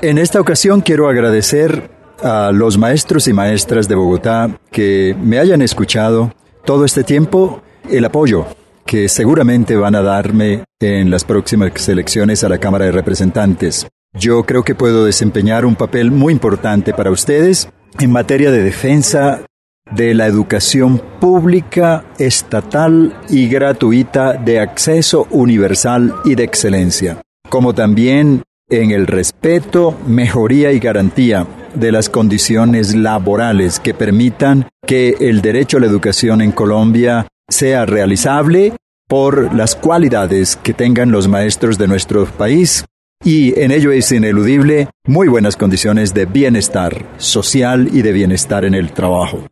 En 0.00 0.18
esta 0.18 0.40
ocasión 0.40 0.80
quiero 0.80 1.08
agradecer 1.08 1.90
a 2.22 2.52
los 2.52 2.78
maestros 2.78 3.28
y 3.28 3.32
maestras 3.32 3.88
de 3.88 3.94
Bogotá 3.94 4.58
que 4.70 5.16
me 5.20 5.38
hayan 5.38 5.62
escuchado 5.62 6.32
todo 6.64 6.84
este 6.84 7.04
tiempo, 7.04 7.62
el 7.90 8.04
apoyo 8.04 8.46
que 8.84 9.08
seguramente 9.08 9.76
van 9.76 9.94
a 9.94 10.02
darme 10.02 10.64
en 10.80 11.10
las 11.10 11.24
próximas 11.24 11.88
elecciones 11.88 12.42
a 12.42 12.48
la 12.48 12.58
Cámara 12.58 12.86
de 12.86 12.92
Representantes. 12.92 13.86
yo 14.12 14.42
creo 14.42 14.64
que 14.64 14.74
puedo 14.74 15.04
desempeñar 15.04 15.64
un 15.64 15.76
papel 15.76 16.10
muy 16.10 16.32
importante 16.32 16.92
para 16.92 17.12
ustedes 17.12 17.68
en 18.00 18.10
materia 18.10 18.50
de 18.50 18.62
defensa 18.64 19.42
de 19.90 20.14
la 20.14 20.26
educación 20.26 21.00
pública, 21.20 22.04
estatal 22.18 23.16
y 23.28 23.48
gratuita 23.48 24.34
de 24.34 24.60
acceso 24.60 25.26
universal 25.30 26.14
y 26.24 26.34
de 26.34 26.44
excelencia, 26.44 27.20
como 27.48 27.74
también 27.74 28.42
en 28.68 28.92
el 28.92 29.06
respeto, 29.06 29.98
mejoría 30.06 30.72
y 30.72 30.78
garantía 30.78 31.46
de 31.74 31.92
las 31.92 32.08
condiciones 32.08 32.94
laborales 32.94 33.80
que 33.80 33.94
permitan 33.94 34.68
que 34.86 35.16
el 35.20 35.42
derecho 35.42 35.76
a 35.76 35.80
la 35.80 35.86
educación 35.86 36.40
en 36.40 36.52
Colombia 36.52 37.26
sea 37.48 37.86
realizable 37.86 38.74
por 39.08 39.54
las 39.54 39.74
cualidades 39.74 40.56
que 40.56 40.72
tengan 40.72 41.10
los 41.10 41.26
maestros 41.26 41.78
de 41.78 41.88
nuestro 41.88 42.26
país 42.26 42.84
y 43.24 43.58
en 43.60 43.70
ello 43.70 43.92
es 43.92 44.10
ineludible 44.12 44.88
muy 45.06 45.28
buenas 45.28 45.56
condiciones 45.56 46.14
de 46.14 46.24
bienestar 46.24 47.04
social 47.18 47.88
y 47.92 48.02
de 48.02 48.12
bienestar 48.12 48.64
en 48.64 48.74
el 48.74 48.92
trabajo. 48.92 49.44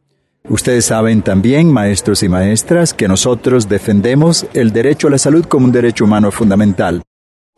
Ustedes 0.48 0.86
saben 0.86 1.22
también, 1.22 1.70
maestros 1.70 2.22
y 2.22 2.28
maestras, 2.28 2.94
que 2.94 3.08
nosotros 3.08 3.68
defendemos 3.68 4.46
el 4.54 4.72
derecho 4.72 5.08
a 5.08 5.10
la 5.10 5.18
salud 5.18 5.44
como 5.44 5.66
un 5.66 5.72
derecho 5.72 6.04
humano 6.04 6.30
fundamental 6.30 7.02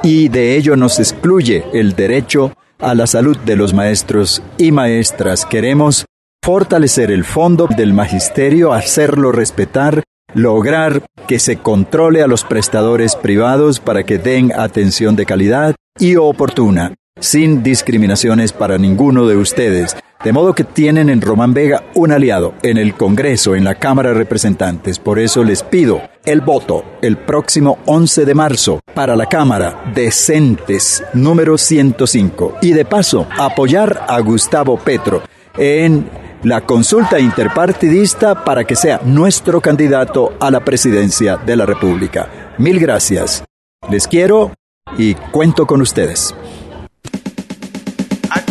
y 0.03 0.29
de 0.29 0.57
ello 0.57 0.77
nos 0.77 0.99
excluye 0.99 1.65
el 1.73 1.95
derecho 1.95 2.53
a 2.79 2.95
la 2.95 3.07
salud 3.07 3.37
de 3.39 3.57
los 3.57 3.75
maestros 3.75 4.43
y 4.57 4.73
maestras. 4.73 5.45
Queremos 5.45 6.07
fortalecer 6.43 7.11
el 7.11 7.25
fondo 7.25 7.69
del 7.77 7.93
magisterio, 7.93 8.73
hacerlo 8.73 9.33
respetar, 9.33 10.03
lograr 10.35 11.05
que 11.27 11.39
se 11.39 11.59
controle 11.59 12.23
a 12.23 12.27
los 12.27 12.45
prestadores 12.45 13.17
privados 13.17 13.81
para 13.81 14.05
que 14.05 14.19
den 14.19 14.53
atención 14.59 15.17
de 15.17 15.27
calidad 15.27 15.75
y 15.99 16.17
oportuna, 16.17 16.95
sin 17.21 17.63
discriminaciones 17.63 18.53
para 18.53 18.79
ninguno 18.79 19.27
de 19.27 19.37
ustedes. 19.37 19.97
De 20.23 20.33
modo 20.33 20.55
que 20.55 20.65
tienen 20.65 21.09
en 21.09 21.23
Román 21.23 21.55
Vega 21.55 21.85
un 21.95 22.13
aliado 22.13 22.53
en 22.63 22.77
el 22.77 22.95
Congreso, 22.95 23.55
en 23.55 23.65
la 23.65 23.77
Cámara 23.77 24.11
de 24.11 24.17
Representantes. 24.17 24.99
Por 24.99 25.19
eso 25.19 25.43
les 25.43 25.63
pido 25.63 26.03
el 26.27 26.43
voto 26.43 26.85
el 27.01 27.17
próximo 27.17 27.79
11 27.87 28.27
de 28.27 28.35
marzo 28.35 28.81
para 28.95 29.17
la 29.17 29.27
Cámara 29.27 29.83
Decentes 29.95 31.03
número 31.15 31.57
105. 31.57 32.57
Y 32.61 32.73
de 32.73 32.85
paso, 32.85 33.27
apoyar 33.39 34.05
a 34.09 34.21
Gustavo 34.21 34.77
Petro 34.79 35.23
en 35.57 36.07
la 36.43 36.63
consulta 36.63 37.19
interpartidista 37.19 38.45
para 38.45 38.65
que 38.65 38.77
sea 38.77 39.01
nuestro 39.05 39.63
candidato 39.63 40.35
a 40.39 40.51
la 40.51 40.61
presidencia 40.61 41.39
de 41.39 41.57
la 41.57 41.65
República. 41.65 42.55
Mil 42.59 42.79
gracias. 42.79 43.43
Les 43.91 44.07
quiero 44.07 44.53
y 44.99 45.15
cuento 45.15 45.67
con 45.67 45.81
ustedes. 45.81 46.35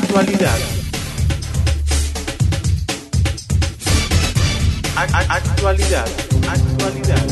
Actualidad. 0.09 0.57
Actualidad. 4.95 6.07
Actualidad. 6.49 7.27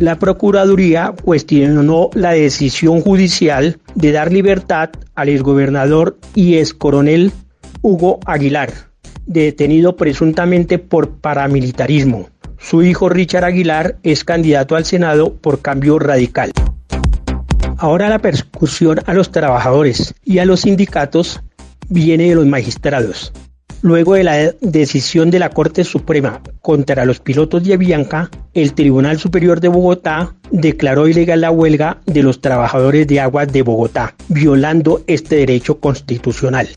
La 0.00 0.18
Procuraduría 0.18 1.14
cuestionó 1.24 2.10
la 2.12 2.32
decisión 2.32 3.00
judicial 3.00 3.78
de 3.94 4.12
dar 4.12 4.30
libertad 4.30 4.90
al 5.14 5.30
exgobernador 5.30 6.18
y 6.34 6.58
excoronel 6.58 7.32
Hugo 7.80 8.20
Aguilar, 8.26 8.70
detenido 9.24 9.96
presuntamente 9.96 10.78
por 10.78 11.08
paramilitarismo. 11.08 12.28
Su 12.58 12.82
hijo 12.82 13.08
Richard 13.08 13.44
Aguilar 13.44 13.96
es 14.02 14.24
candidato 14.24 14.76
al 14.76 14.84
Senado 14.84 15.32
por 15.32 15.62
cambio 15.62 15.98
radical. 15.98 16.52
Ahora 17.82 18.10
la 18.10 18.18
persecución 18.18 19.00
a 19.06 19.14
los 19.14 19.32
trabajadores 19.32 20.14
y 20.22 20.38
a 20.38 20.44
los 20.44 20.60
sindicatos 20.60 21.40
viene 21.88 22.28
de 22.28 22.34
los 22.34 22.44
magistrados. 22.44 23.32
Luego 23.80 24.16
de 24.16 24.22
la 24.22 24.52
decisión 24.60 25.30
de 25.30 25.38
la 25.38 25.48
Corte 25.48 25.82
Suprema 25.84 26.42
contra 26.60 27.06
los 27.06 27.20
pilotos 27.20 27.64
de 27.64 27.72
Avianca, 27.72 28.30
el 28.52 28.74
Tribunal 28.74 29.18
Superior 29.18 29.60
de 29.60 29.68
Bogotá 29.68 30.34
declaró 30.50 31.08
ilegal 31.08 31.40
la 31.40 31.50
huelga 31.50 32.02
de 32.04 32.22
los 32.22 32.42
trabajadores 32.42 33.06
de 33.06 33.18
aguas 33.18 33.50
de 33.50 33.62
Bogotá, 33.62 34.14
violando 34.28 35.02
este 35.06 35.36
derecho 35.36 35.80
constitucional. 35.80 36.68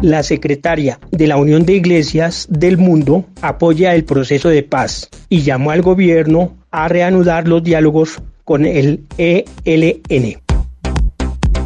La 0.00 0.22
secretaria 0.22 1.00
de 1.10 1.26
la 1.26 1.38
Unión 1.38 1.66
de 1.66 1.72
Iglesias 1.72 2.46
del 2.48 2.78
Mundo 2.78 3.24
apoya 3.40 3.96
el 3.96 4.04
proceso 4.04 4.48
de 4.48 4.62
paz 4.62 5.08
y 5.28 5.42
llamó 5.42 5.72
al 5.72 5.82
gobierno 5.82 6.54
a 6.70 6.86
reanudar 6.86 7.48
los 7.48 7.64
diálogos 7.64 8.22
con 8.52 8.66
el 8.66 9.06
ELN. 9.16 10.42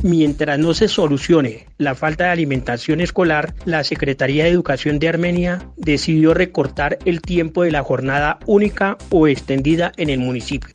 Mientras 0.05 0.57
no 0.57 0.73
se 0.73 0.87
solucione 0.87 1.67
la 1.79 1.97
falta 1.97 2.27
de 2.27 2.31
alimentación 2.31 3.01
escolar, 3.01 3.55
la 3.65 3.83
Secretaría 3.83 4.45
de 4.45 4.51
Educación 4.51 5.01
de 5.01 5.09
Armenia 5.09 5.69
decidió 5.77 6.33
recortar 6.33 7.01
el 7.05 7.23
tiempo 7.23 7.65
de 7.65 7.73
la 7.73 7.83
jornada 7.83 8.39
única 8.47 8.99
o 9.11 9.27
extendida 9.27 9.91
en 9.97 10.11
el 10.11 10.21
municipio. 10.21 10.71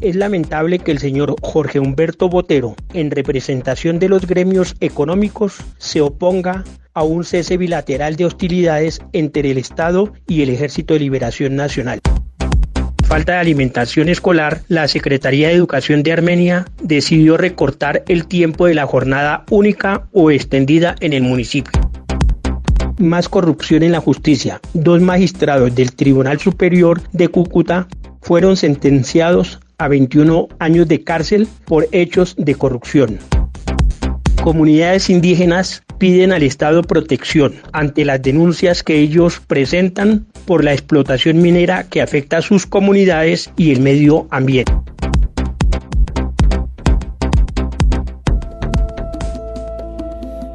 Es 0.00 0.16
lamentable 0.16 0.80
que 0.80 0.90
el 0.90 0.98
señor 0.98 1.36
Jorge 1.40 1.78
Humberto 1.78 2.28
Botero, 2.28 2.74
en 2.92 3.12
representación 3.12 4.00
de 4.00 4.08
los 4.08 4.26
gremios 4.26 4.74
económicos, 4.80 5.58
se 5.78 6.00
oponga 6.00 6.64
a 6.94 7.04
un 7.04 7.22
cese 7.22 7.56
bilateral 7.58 8.16
de 8.16 8.24
hostilidades 8.24 9.00
entre 9.12 9.52
el 9.52 9.58
Estado 9.58 10.12
y 10.26 10.42
el 10.42 10.50
Ejército 10.50 10.94
de 10.94 11.00
Liberación 11.00 11.54
Nacional 11.54 12.00
falta 13.10 13.32
de 13.32 13.38
alimentación 13.38 14.08
escolar, 14.08 14.60
la 14.68 14.86
Secretaría 14.86 15.48
de 15.48 15.54
Educación 15.54 16.04
de 16.04 16.12
Armenia 16.12 16.66
decidió 16.80 17.36
recortar 17.36 18.04
el 18.06 18.28
tiempo 18.28 18.66
de 18.66 18.74
la 18.74 18.86
jornada 18.86 19.44
única 19.50 20.06
o 20.12 20.30
extendida 20.30 20.94
en 21.00 21.12
el 21.12 21.24
municipio. 21.24 21.72
Más 22.98 23.28
corrupción 23.28 23.82
en 23.82 23.90
la 23.90 24.00
justicia. 24.00 24.60
Dos 24.74 25.00
magistrados 25.00 25.74
del 25.74 25.92
Tribunal 25.92 26.38
Superior 26.38 27.02
de 27.10 27.26
Cúcuta 27.26 27.88
fueron 28.22 28.56
sentenciados 28.56 29.58
a 29.76 29.88
21 29.88 30.46
años 30.60 30.86
de 30.86 31.02
cárcel 31.02 31.48
por 31.64 31.88
hechos 31.90 32.36
de 32.38 32.54
corrupción. 32.54 33.18
Comunidades 34.42 35.10
indígenas 35.10 35.82
piden 35.98 36.32
al 36.32 36.42
Estado 36.42 36.82
protección 36.82 37.56
ante 37.72 38.06
las 38.06 38.22
denuncias 38.22 38.82
que 38.82 38.98
ellos 38.98 39.38
presentan 39.46 40.26
por 40.46 40.64
la 40.64 40.72
explotación 40.72 41.42
minera 41.42 41.84
que 41.84 42.00
afecta 42.00 42.38
a 42.38 42.42
sus 42.42 42.64
comunidades 42.64 43.52
y 43.58 43.70
el 43.70 43.80
medio 43.80 44.26
ambiente. 44.30 44.72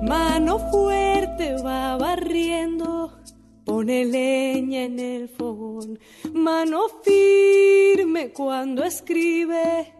Mano 0.01 0.57
fuerte 0.71 1.55
va 1.63 1.95
barriendo, 1.97 3.19
pone 3.65 4.03
leña 4.03 4.81
en 4.81 4.99
el 4.99 5.29
fogón. 5.29 5.99
Mano 6.33 6.87
firme 7.03 8.29
cuando 8.33 8.83
escribe 8.83 9.93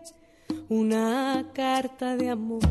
una 0.69 1.45
carta 1.53 2.17
de 2.17 2.31
amor 2.31 2.61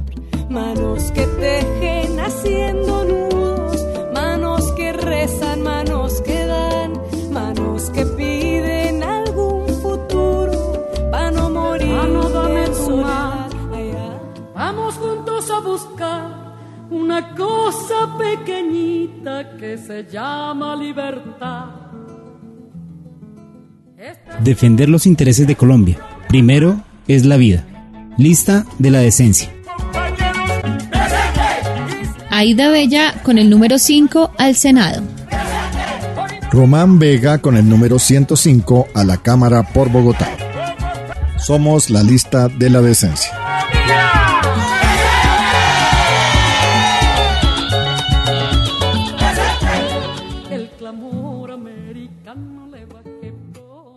manos 0.49 1.11
que 1.13 1.27
tejen 1.27 2.21
haciendo 2.21 3.05
nudos, 3.05 3.85
manos 4.13 4.73
que 4.73 4.93
rezan, 4.93 5.63
manos 5.63 6.21
que 6.21 6.47
dan, 6.47 6.93
manos 7.31 7.91
que 7.91 8.05
piden 8.07 9.03
algún 9.03 9.69
futuro 9.83 10.87
para 11.11 11.31
no 11.31 11.51
morir 11.51 11.95
Vamos 14.55 14.95
juntos 14.95 15.51
a 15.51 15.61
buscar 15.61 16.55
una 16.91 17.35
cosa 17.35 18.17
pequeñita 18.17 19.57
que 19.57 19.77
se 19.77 20.05
llama 20.05 20.77
libertad. 20.77 21.67
Defender 24.43 24.89
los 24.89 25.07
intereses 25.07 25.47
de 25.47 25.57
Colombia. 25.57 25.99
Primero 26.29 26.81
es 27.09 27.25
la 27.25 27.37
vida. 27.37 27.65
Lista 28.17 28.65
de 28.79 28.91
la 28.91 29.01
decencia. 29.01 29.51
Aida 32.37 32.69
Bella 32.69 33.15
con 33.23 33.39
el 33.39 33.49
número 33.49 33.79
5 33.79 34.33
al 34.37 34.57
Senado. 34.57 35.05
Román 36.51 36.99
Vega 36.99 37.39
con 37.39 37.57
el 37.57 37.69
número 37.69 38.01
105 38.01 38.89
a 38.93 39.05
la 39.05 39.19
Cámara 39.19 39.63
por 39.63 39.89
Bogotá. 39.89 40.29
Somos 41.39 41.91
la 41.91 42.03
lista 42.03 42.49
de 42.49 42.71
la 42.71 42.81
decencia. 42.81 43.31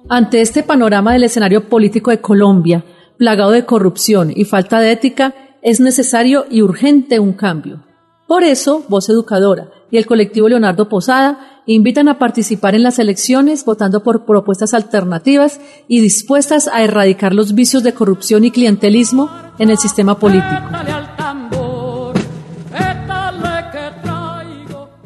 Ante 0.09 0.41
este 0.41 0.61
panorama 0.61 1.13
del 1.13 1.23
escenario 1.23 1.67
político 1.67 2.11
de 2.11 2.21
Colombia, 2.21 2.85
plagado 3.17 3.49
de 3.49 3.65
corrupción 3.65 4.31
y 4.31 4.45
falta 4.45 4.79
de 4.79 4.91
ética, 4.91 5.33
es 5.63 5.79
necesario 5.79 6.45
y 6.51 6.61
urgente 6.61 7.19
un 7.19 7.33
cambio. 7.33 7.86
Por 8.27 8.43
eso, 8.43 8.83
Voz 8.89 9.07
Educadora 9.09 9.69
y 9.89 9.97
el 9.97 10.05
colectivo 10.05 10.49
Leonardo 10.49 10.89
Posada 10.89 11.61
invitan 11.65 12.09
a 12.09 12.19
participar 12.19 12.75
en 12.75 12.83
las 12.83 12.99
elecciones 12.99 13.63
votando 13.63 14.03
por 14.03 14.25
propuestas 14.25 14.73
alternativas 14.73 15.61
y 15.87 16.01
dispuestas 16.01 16.67
a 16.67 16.83
erradicar 16.83 17.33
los 17.33 17.55
vicios 17.55 17.83
de 17.83 17.93
corrupción 17.93 18.43
y 18.43 18.51
clientelismo 18.51 19.29
en 19.59 19.69
el 19.69 19.77
sistema 19.77 20.19
político. 20.19 20.55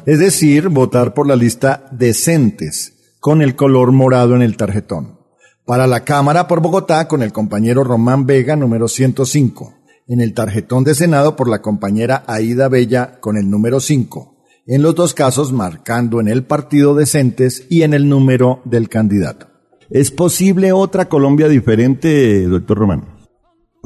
Es 0.04 0.18
decir, 0.18 0.68
votar 0.68 1.14
por 1.14 1.28
la 1.28 1.36
lista 1.36 1.86
decentes, 1.92 3.14
con 3.20 3.40
el 3.40 3.54
color 3.54 3.92
morado 3.92 4.34
en 4.34 4.42
el 4.42 4.56
tarjetón. 4.56 5.20
Para 5.64 5.86
la 5.86 6.04
Cámara 6.04 6.48
por 6.48 6.60
Bogotá, 6.60 7.06
con 7.06 7.22
el 7.22 7.32
compañero 7.32 7.84
Román 7.84 8.26
Vega, 8.26 8.56
número 8.56 8.88
105. 8.88 9.81
En 10.08 10.20
el 10.20 10.34
tarjetón 10.34 10.82
de 10.82 10.96
Senado 10.96 11.36
por 11.36 11.48
la 11.48 11.62
compañera 11.62 12.24
Aida 12.26 12.68
Bella, 12.68 13.20
con 13.20 13.36
el 13.36 13.48
número 13.48 13.78
5. 13.78 14.34
En 14.66 14.82
los 14.82 14.96
dos 14.96 15.14
casos, 15.14 15.52
marcando 15.52 16.20
en 16.20 16.26
el 16.26 16.44
partido 16.44 16.94
decentes 16.96 17.66
y 17.70 17.82
en 17.82 17.94
el 17.94 18.08
número 18.08 18.62
del 18.64 18.88
candidato. 18.88 19.46
¿Es 19.90 20.10
posible 20.10 20.72
otra 20.72 21.08
Colombia 21.08 21.48
diferente, 21.48 22.46
doctor 22.48 22.78
Román? 22.78 23.04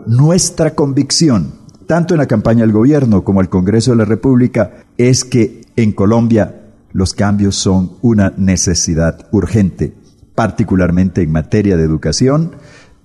Nuestra 0.06 0.74
convicción, 0.74 1.52
tanto 1.86 2.14
en 2.14 2.18
la 2.18 2.26
campaña 2.26 2.60
del 2.60 2.72
gobierno 2.72 3.22
como 3.22 3.42
el 3.42 3.50
Congreso 3.50 3.90
de 3.90 3.98
la 3.98 4.04
República, 4.06 4.86
es 4.96 5.24
que 5.24 5.62
en 5.76 5.92
Colombia 5.92 6.72
los 6.92 7.12
cambios 7.12 7.56
son 7.56 7.98
una 8.00 8.32
necesidad 8.38 9.28
urgente, 9.32 9.92
particularmente 10.34 11.22
en 11.22 11.32
materia 11.32 11.76
de 11.76 11.84
educación, 11.84 12.52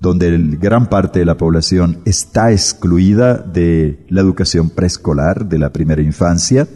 donde 0.02 0.36
gran 0.60 0.90
parte 0.90 1.20
de 1.20 1.26
la 1.26 1.38
población 1.38 2.00
está 2.06 2.52
excluida 2.52 3.36
de 3.36 4.04
la 4.10 4.22
educación 4.22 4.72
preescolar, 4.72 5.48
de 5.48 5.60
la 5.60 5.72
primera 5.72 6.02
infancia, 6.02 6.68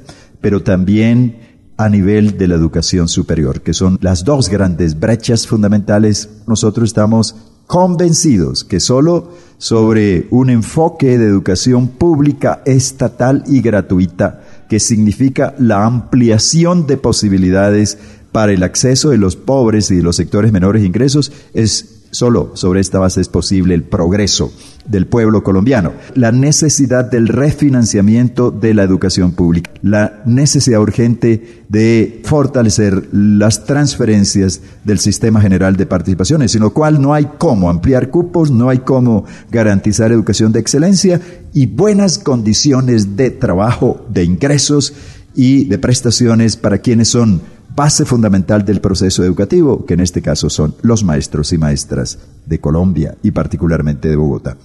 pero 0.41 0.61
también 0.61 1.39
a 1.75 1.89
nivel 1.89 2.38
de 2.38 2.47
la 2.47 2.55
educación 2.55 3.07
superior, 3.07 3.61
que 3.61 3.73
son 3.73 3.97
las 3.99 4.23
dos 4.23 4.47
grandes 4.47 4.99
brechas 4.99 5.47
fundamentales. 5.47 6.29
Nosotros 6.45 6.89
estamos 6.89 7.35
convencidos 7.65 8.63
que 8.63 8.79
solo 8.79 9.33
sobre 9.57 10.27
un 10.29 10.51
enfoque 10.51 11.17
de 11.17 11.25
educación 11.25 11.88
pública, 11.88 12.61
estatal 12.65 13.43
y 13.47 13.61
gratuita, 13.61 14.43
que 14.69 14.79
significa 14.79 15.55
la 15.57 15.83
ampliación 15.83 16.85
de 16.85 16.97
posibilidades 16.97 17.97
para 18.31 18.51
el 18.51 18.61
acceso 18.61 19.09
de 19.09 19.17
los 19.17 19.35
pobres 19.35 19.89
y 19.89 19.95
de 19.95 20.03
los 20.03 20.15
sectores 20.15 20.51
menores 20.51 20.83
de 20.83 20.88
ingresos, 20.89 21.31
es 21.53 21.94
Solo 22.15 22.51
sobre 22.54 22.80
esta 22.80 22.97
base 22.97 23.19
es 23.19 23.28
posible 23.28 23.75
el 23.75 23.84
progreso 23.84 24.49
del 24.86 25.06
pueblo 25.06 25.43
colombiano, 25.43 25.91
la 26.13 26.32
necesidad 26.32 27.04
del 27.04 27.28
refinanciamiento 27.28 28.51
de 28.51 28.73
la 28.73 28.84
educación 28.84 29.34
pública, 29.34 29.69
la 29.82 30.21
necesidad 30.25 30.80
urgente 30.80 31.65
de 31.67 32.21
fortalecer 32.23 33.10
las 33.12 33.65
transferencias 33.65 34.62
del 34.86 34.99
sistema 34.99 35.41
general 35.41 35.75
de 35.75 35.88
participaciones, 35.88 36.54
sin 36.54 36.62
lo 36.62 36.71
cual 36.71 37.01
no 37.01 37.13
hay 37.13 37.28
cómo 37.38 37.69
ampliar 37.69 38.10
cupos, 38.10 38.49
no 38.49 38.69
hay 38.69 38.80
cómo 38.80 39.25
garantizar 39.51 40.13
educación 40.13 40.54
de 40.54 40.62
excelencia 40.62 41.19
y 41.51 41.65
buenas 41.65 42.17
condiciones 42.17 43.17
de 43.17 43.30
trabajo, 43.30 44.06
de 44.08 44.23
ingresos 44.23 44.93
y 45.36 45.65
de 45.65 45.80
prestaciones 45.80 46.56
para 46.56 46.78
quienes 46.78 47.10
son 47.10 47.41
base 47.75 48.05
fundamental 48.05 48.63
del 48.63 48.81
proceso 48.81 49.23
educativo, 49.23 49.85
que 49.85 49.95
en 49.95 49.99
este 49.99 50.21
caso 50.21 50.49
son 50.49 50.75
los 50.81 51.03
maestros 51.03 51.51
y 51.53 51.57
maestras 51.57 52.19
de 52.45 52.59
Colombia 52.59 53.15
y 53.21 53.31
particularmente 53.31 54.09
de 54.09 54.15
Bogotá. 54.15 54.57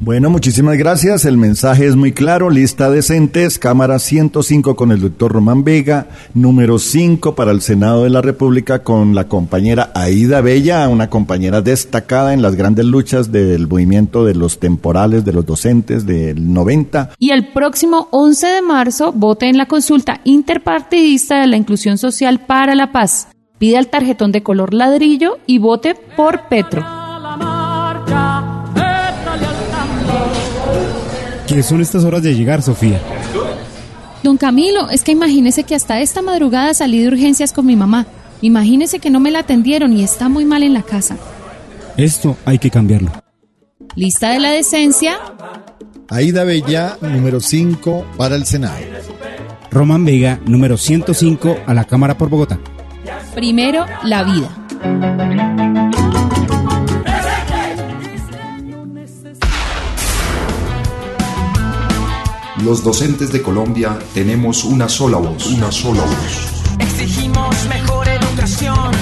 Bueno, 0.00 0.30
muchísimas 0.30 0.78
gracias. 0.78 1.24
El 1.24 1.36
mensaje 1.36 1.86
es 1.86 1.96
muy 1.96 2.12
claro. 2.12 2.50
Lista 2.50 2.88
decentes, 2.88 3.58
Cámara 3.58 3.98
105 3.98 4.76
con 4.76 4.92
el 4.92 5.00
doctor 5.00 5.32
Román 5.32 5.64
Vega, 5.64 6.06
número 6.34 6.78
5 6.78 7.34
para 7.34 7.50
el 7.50 7.60
Senado 7.60 8.04
de 8.04 8.10
la 8.10 8.22
República 8.22 8.84
con 8.84 9.16
la 9.16 9.26
compañera 9.26 9.90
Aida 9.96 10.40
Bella, 10.40 10.88
una 10.88 11.10
compañera 11.10 11.62
destacada 11.62 12.32
en 12.32 12.42
las 12.42 12.54
grandes 12.54 12.84
luchas 12.84 13.32
del 13.32 13.66
movimiento 13.66 14.24
de 14.24 14.36
los 14.36 14.60
temporales, 14.60 15.24
de 15.24 15.32
los 15.32 15.44
docentes 15.44 16.06
del 16.06 16.52
90. 16.52 17.10
Y 17.18 17.30
el 17.30 17.48
próximo 17.48 18.06
11 18.12 18.46
de 18.46 18.62
marzo 18.62 19.10
vote 19.12 19.48
en 19.48 19.58
la 19.58 19.66
consulta 19.66 20.20
interpartidista 20.22 21.40
de 21.40 21.48
la 21.48 21.56
inclusión 21.56 21.98
social 21.98 22.46
para 22.46 22.76
la 22.76 22.92
paz. 22.92 23.28
Pide 23.58 23.78
el 23.78 23.88
tarjetón 23.88 24.30
de 24.30 24.44
color 24.44 24.74
ladrillo 24.74 25.38
y 25.46 25.58
vote 25.58 25.96
por 26.16 26.48
Petro. 26.48 26.86
¿Qué 31.48 31.62
son 31.62 31.80
estas 31.80 32.04
horas 32.04 32.22
de 32.22 32.34
llegar, 32.34 32.60
Sofía? 32.62 33.00
Don 34.22 34.36
Camilo, 34.36 34.90
es 34.90 35.02
que 35.02 35.12
imagínese 35.12 35.64
que 35.64 35.74
hasta 35.74 36.00
esta 36.00 36.20
madrugada 36.20 36.74
salí 36.74 37.00
de 37.00 37.08
urgencias 37.08 37.54
con 37.54 37.64
mi 37.64 37.74
mamá. 37.74 38.06
Imagínese 38.42 38.98
que 38.98 39.08
no 39.08 39.18
me 39.18 39.30
la 39.30 39.38
atendieron 39.40 39.94
y 39.94 40.04
está 40.04 40.28
muy 40.28 40.44
mal 40.44 40.62
en 40.62 40.74
la 40.74 40.82
casa. 40.82 41.16
Esto 41.96 42.36
hay 42.44 42.58
que 42.58 42.70
cambiarlo. 42.70 43.10
Lista 43.94 44.30
de 44.30 44.40
la 44.40 44.50
decencia. 44.50 45.18
Aida 46.10 46.44
Bella, 46.44 46.98
número 47.00 47.40
5 47.40 48.04
para 48.18 48.36
el 48.36 48.44
Senado. 48.44 48.76
Román 49.70 50.04
Vega, 50.04 50.40
número 50.44 50.76
105 50.76 51.60
a 51.66 51.72
la 51.72 51.84
Cámara 51.84 52.18
por 52.18 52.28
Bogotá. 52.28 52.58
Primero, 53.34 53.86
la 54.04 54.22
vida. 54.22 55.87
Los 62.68 62.84
docentes 62.84 63.32
de 63.32 63.40
Colombia 63.40 63.98
tenemos 64.12 64.62
una 64.62 64.90
sola 64.90 65.16
voz. 65.16 65.46
Una 65.46 65.72
sola 65.72 66.02
voz. 66.02 66.76
Exigimos 66.78 67.64
mejor 67.64 68.06
educación. 68.06 68.92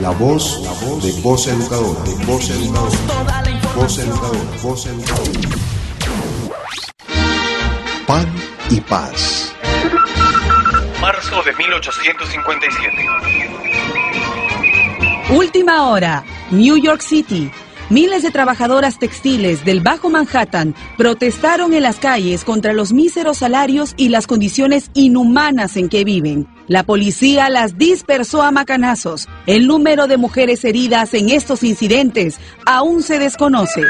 La 0.00 0.10
voz, 0.10 0.60
la 0.62 0.70
voz 0.70 1.02
de 1.02 1.20
voz 1.22 1.48
educadora. 1.48 2.04
De 2.04 2.24
voz 2.24 2.48
educadora. 2.48 2.98
Voz 3.74 3.98
educadora. 3.98 4.38
Voz 4.62 4.86
educadora. 4.86 5.40
Pan 8.06 8.32
y 8.70 8.80
paz. 8.80 9.52
Marzo 11.00 11.42
de 11.42 11.52
1857. 11.52 12.96
Última 15.30 15.90
hora. 15.90 16.24
New 16.52 16.76
York 16.76 17.00
City. 17.00 17.50
Miles 17.88 18.24
de 18.24 18.32
trabajadoras 18.32 18.98
textiles 18.98 19.64
del 19.64 19.80
Bajo 19.80 20.10
Manhattan 20.10 20.74
protestaron 20.98 21.72
en 21.72 21.84
las 21.84 21.98
calles 21.98 22.44
contra 22.44 22.72
los 22.72 22.92
míseros 22.92 23.38
salarios 23.38 23.94
y 23.96 24.08
las 24.08 24.26
condiciones 24.26 24.90
inhumanas 24.94 25.76
en 25.76 25.88
que 25.88 26.02
viven. 26.02 26.48
La 26.66 26.82
policía 26.82 27.48
las 27.48 27.78
dispersó 27.78 28.42
a 28.42 28.50
macanazos. 28.50 29.28
El 29.46 29.68
número 29.68 30.08
de 30.08 30.16
mujeres 30.16 30.64
heridas 30.64 31.14
en 31.14 31.30
estos 31.30 31.62
incidentes 31.62 32.40
aún 32.66 33.04
se 33.04 33.20
desconoce. 33.20 33.84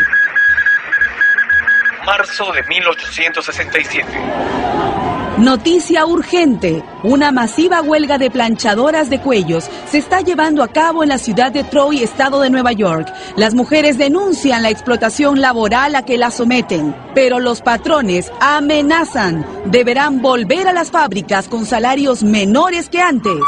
Marzo 2.04 2.52
de 2.52 2.62
1867. 2.64 5.15
Noticia 5.38 6.06
urgente. 6.06 6.82
Una 7.02 7.30
masiva 7.30 7.82
huelga 7.82 8.16
de 8.16 8.30
planchadoras 8.30 9.10
de 9.10 9.20
cuellos 9.20 9.68
se 9.86 9.98
está 9.98 10.22
llevando 10.22 10.62
a 10.62 10.68
cabo 10.68 11.02
en 11.02 11.10
la 11.10 11.18
ciudad 11.18 11.52
de 11.52 11.62
Troy, 11.62 12.02
estado 12.02 12.40
de 12.40 12.48
Nueva 12.48 12.72
York. 12.72 13.12
Las 13.36 13.54
mujeres 13.54 13.98
denuncian 13.98 14.62
la 14.62 14.70
explotación 14.70 15.42
laboral 15.42 15.94
a 15.94 16.06
que 16.06 16.16
las 16.16 16.36
someten, 16.36 16.96
pero 17.14 17.38
los 17.38 17.60
patrones 17.60 18.32
amenazan. 18.40 19.44
Deberán 19.66 20.22
volver 20.22 20.68
a 20.68 20.72
las 20.72 20.90
fábricas 20.90 21.48
con 21.48 21.66
salarios 21.66 22.22
menores 22.22 22.88
que 22.88 23.02
antes. 23.02 23.40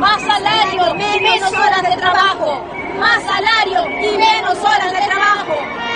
Más 0.00 0.20
salario 0.20 0.96
y 0.96 1.22
menos 1.22 1.52
horas 1.52 1.82
de 1.82 1.96
trabajo. 1.96 2.64
Más 2.98 3.22
salario 3.22 3.88
y 4.00 4.16
menos 4.18 4.58
horas 4.58 4.92
de 4.92 5.06
trabajo. 5.06 5.89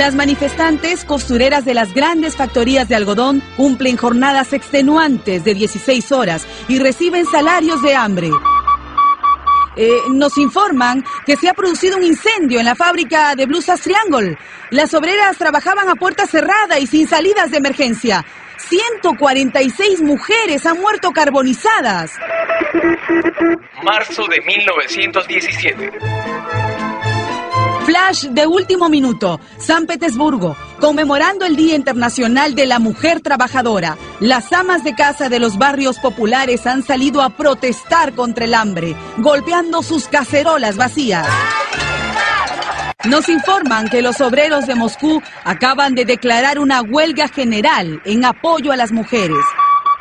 Las 0.00 0.14
manifestantes 0.14 1.04
costureras 1.04 1.66
de 1.66 1.74
las 1.74 1.92
grandes 1.92 2.34
factorías 2.34 2.88
de 2.88 2.94
algodón 2.94 3.42
cumplen 3.58 3.98
jornadas 3.98 4.54
extenuantes 4.54 5.44
de 5.44 5.52
16 5.52 6.10
horas 6.12 6.46
y 6.68 6.78
reciben 6.78 7.26
salarios 7.26 7.82
de 7.82 7.94
hambre. 7.94 8.30
Eh, 9.76 9.98
nos 10.08 10.38
informan 10.38 11.04
que 11.26 11.36
se 11.36 11.50
ha 11.50 11.52
producido 11.52 11.98
un 11.98 12.04
incendio 12.04 12.60
en 12.60 12.64
la 12.64 12.74
fábrica 12.74 13.34
de 13.34 13.44
blusas 13.44 13.82
Triangle. 13.82 14.38
Las 14.70 14.94
obreras 14.94 15.36
trabajaban 15.36 15.90
a 15.90 15.96
puerta 15.96 16.26
cerrada 16.26 16.78
y 16.78 16.86
sin 16.86 17.06
salidas 17.06 17.50
de 17.50 17.58
emergencia. 17.58 18.24
146 18.56 20.00
mujeres 20.00 20.64
han 20.64 20.80
muerto 20.80 21.10
carbonizadas. 21.10 22.12
Marzo 23.82 24.26
de 24.28 24.40
1917. 24.40 25.90
De 28.30 28.46
último 28.46 28.88
minuto, 28.88 29.38
San 29.58 29.86
Petersburgo, 29.86 30.56
conmemorando 30.80 31.44
el 31.44 31.54
Día 31.54 31.76
Internacional 31.76 32.56
de 32.56 32.66
la 32.66 32.80
Mujer 32.80 33.20
Trabajadora. 33.20 33.96
Las 34.18 34.52
amas 34.52 34.82
de 34.82 34.96
casa 34.96 35.28
de 35.28 35.38
los 35.38 35.58
barrios 35.58 35.98
populares 36.00 36.66
han 36.66 36.82
salido 36.82 37.22
a 37.22 37.30
protestar 37.30 38.14
contra 38.14 38.46
el 38.46 38.54
hambre, 38.54 38.96
golpeando 39.18 39.82
sus 39.82 40.08
cacerolas 40.08 40.76
vacías. 40.76 41.28
Nos 43.04 43.28
informan 43.28 43.88
que 43.88 44.02
los 44.02 44.20
obreros 44.20 44.66
de 44.66 44.74
Moscú 44.74 45.22
acaban 45.44 45.94
de 45.94 46.04
declarar 46.04 46.58
una 46.58 46.82
huelga 46.82 47.28
general 47.28 48.02
en 48.04 48.24
apoyo 48.24 48.72
a 48.72 48.76
las 48.76 48.90
mujeres. 48.90 49.44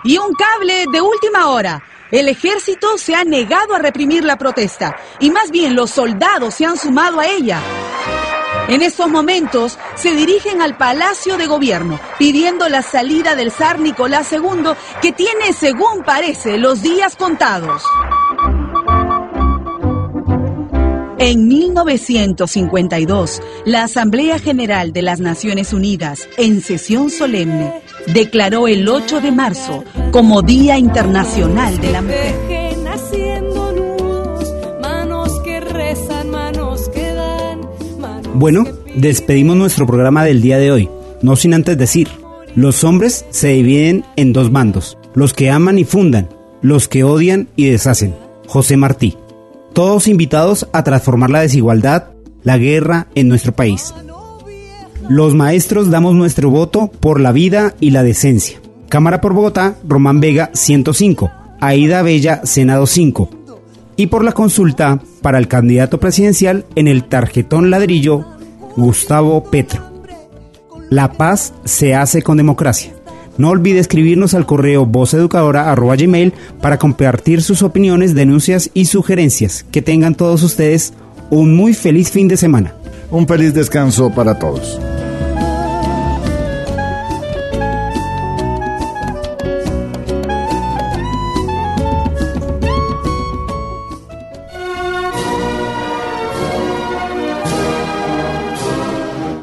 Y 0.04 0.18
un 0.18 0.34
cable 0.34 0.86
de 0.92 1.02
última 1.02 1.48
hora. 1.50 1.84
El 2.12 2.28
ejército 2.28 2.98
se 2.98 3.16
ha 3.16 3.24
negado 3.24 3.76
a 3.76 3.80
reprimir 3.80 4.24
la 4.24 4.38
protesta 4.38 4.96
y 5.20 5.30
más 5.30 5.52
bien 5.52 5.76
los 5.76 5.92
soldados 5.92 6.56
se 6.56 6.66
han 6.66 6.78
sumado 6.78 7.20
a 7.20 7.28
ella. 7.28 7.62
En 8.68 8.82
estos 8.82 9.10
momentos 9.10 9.78
se 9.96 10.14
dirigen 10.14 10.62
al 10.62 10.76
Palacio 10.78 11.38
de 11.38 11.48
Gobierno 11.48 12.00
pidiendo 12.18 12.68
la 12.70 12.82
salida 12.82 13.36
del 13.36 13.52
zar 13.52 13.80
Nicolás 13.80 14.32
II 14.32 14.72
que 15.02 15.12
tiene, 15.12 15.54
según 15.54 16.04
parece, 16.04 16.58
los 16.58 16.82
días 16.82 17.16
contados. 17.16 17.84
En 21.22 21.50
1952, 21.50 23.42
la 23.66 23.84
Asamblea 23.84 24.40
General 24.40 24.94
de 24.94 25.02
las 25.02 25.20
Naciones 25.20 25.74
Unidas, 25.74 26.30
en 26.38 26.62
sesión 26.62 27.10
solemne, 27.10 27.74
declaró 28.14 28.70
el 28.70 28.88
8 28.88 29.20
de 29.20 29.34
marzo 29.34 29.84
como 30.12 30.42
Día 30.42 30.78
Internacional 30.78 31.82
de 31.82 31.92
la 31.92 32.02
Mujer. 32.02 32.36
Bueno, 38.36 38.64
despedimos 38.96 39.58
nuestro 39.58 39.86
programa 39.86 40.24
del 40.24 40.42
día 40.42 40.58
de 40.58 40.72
hoy, 40.72 40.90
no 41.22 41.36
sin 41.36 41.54
antes 41.54 41.78
decir, 41.78 42.08
los 42.56 42.86
hombres 42.86 43.26
se 43.30 43.50
dividen 43.50 44.06
en 44.16 44.32
dos 44.32 44.54
bandos, 44.54 44.98
los 45.14 45.34
que 45.34 45.52
aman 45.52 45.80
y 45.80 45.84
fundan, 45.84 46.30
los 46.62 46.88
que 46.88 47.04
odian 47.04 47.50
y 47.58 47.66
deshacen. 47.66 48.16
José 48.48 48.78
Martí 48.78 49.18
todos 49.80 50.10
invitados 50.10 50.68
a 50.74 50.84
transformar 50.84 51.30
la 51.30 51.40
desigualdad, 51.40 52.10
la 52.44 52.58
guerra 52.58 53.08
en 53.16 53.30
nuestro 53.30 53.54
país. 53.54 53.94
Los 55.08 55.36
maestros 55.36 55.90
damos 55.90 56.16
nuestro 56.16 56.50
voto 56.50 56.92
por 57.00 57.22
la 57.22 57.32
vida 57.32 57.76
y 57.80 57.92
la 57.92 58.04
decencia. 58.04 58.60
Cámara 58.90 59.22
por 59.22 59.34
Bogotá, 59.34 59.78
Román 59.88 60.20
Vega 60.20 60.50
105, 60.54 61.32
Aida 61.62 62.02
Bella 62.02 62.42
Senado 62.44 62.88
5. 62.88 63.30
Y 63.96 64.08
por 64.08 64.26
la 64.26 64.34
consulta 64.34 65.00
para 65.22 65.38
el 65.38 65.48
candidato 65.48 65.98
presidencial 65.98 66.66
en 66.76 66.90
el 66.90 67.06
tarjetón 67.06 67.70
ladrillo, 67.70 68.26
Gustavo 68.76 69.46
Petro. 69.46 69.82
La 70.90 71.14
paz 71.14 71.54
se 71.64 71.96
hace 71.96 72.22
con 72.22 72.36
democracia. 72.36 72.99
No 73.40 73.52
olvide 73.52 73.80
escribirnos 73.80 74.34
al 74.34 74.46
correo 74.46 74.86
voceducadora.gmail 74.86 76.34
para 76.60 76.78
compartir 76.78 77.42
sus 77.42 77.64
opiniones, 77.64 78.14
denuncias 78.14 78.70
y 78.74 78.84
sugerencias. 78.84 79.66
Que 79.72 79.82
tengan 79.82 80.14
todos 80.14 80.44
ustedes 80.44 80.92
un 81.30 81.56
muy 81.56 81.74
feliz 81.74 82.12
fin 82.12 82.28
de 82.28 82.36
semana. 82.36 82.76
Un 83.10 83.26
feliz 83.26 83.54
descanso 83.54 84.14
para 84.14 84.38
todos. 84.38 84.78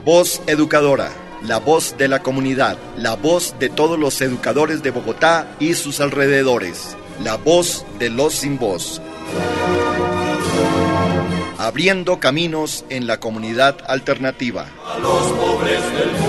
Voz 0.05 0.43
Educadora 0.47 1.26
la 1.47 1.59
voz 1.59 1.97
de 1.97 2.09
la 2.09 2.23
comunidad, 2.23 2.77
la 2.97 3.15
voz 3.15 3.55
de 3.61 3.69
todos 3.69 3.99
los 3.99 4.21
educadores 4.21 4.83
de 4.83 4.91
Bogotá 4.91 5.47
y 5.61 5.75
sus 5.75 6.01
alrededores, 6.01 6.97
la 7.23 7.37
voz 7.37 7.87
de 7.99 8.11
los 8.11 8.35
sin 8.35 8.59
voz. 8.59 9.01
Abriendo 11.59 12.19
caminos 12.19 12.85
en 12.91 13.07
la 13.07 13.21
comunidad 13.21 13.77
alternativa. 13.87 14.67
A 14.85 14.99
los 14.99 15.23
pobres 15.33 15.83
del 15.93 16.11
mundo. 16.13 16.26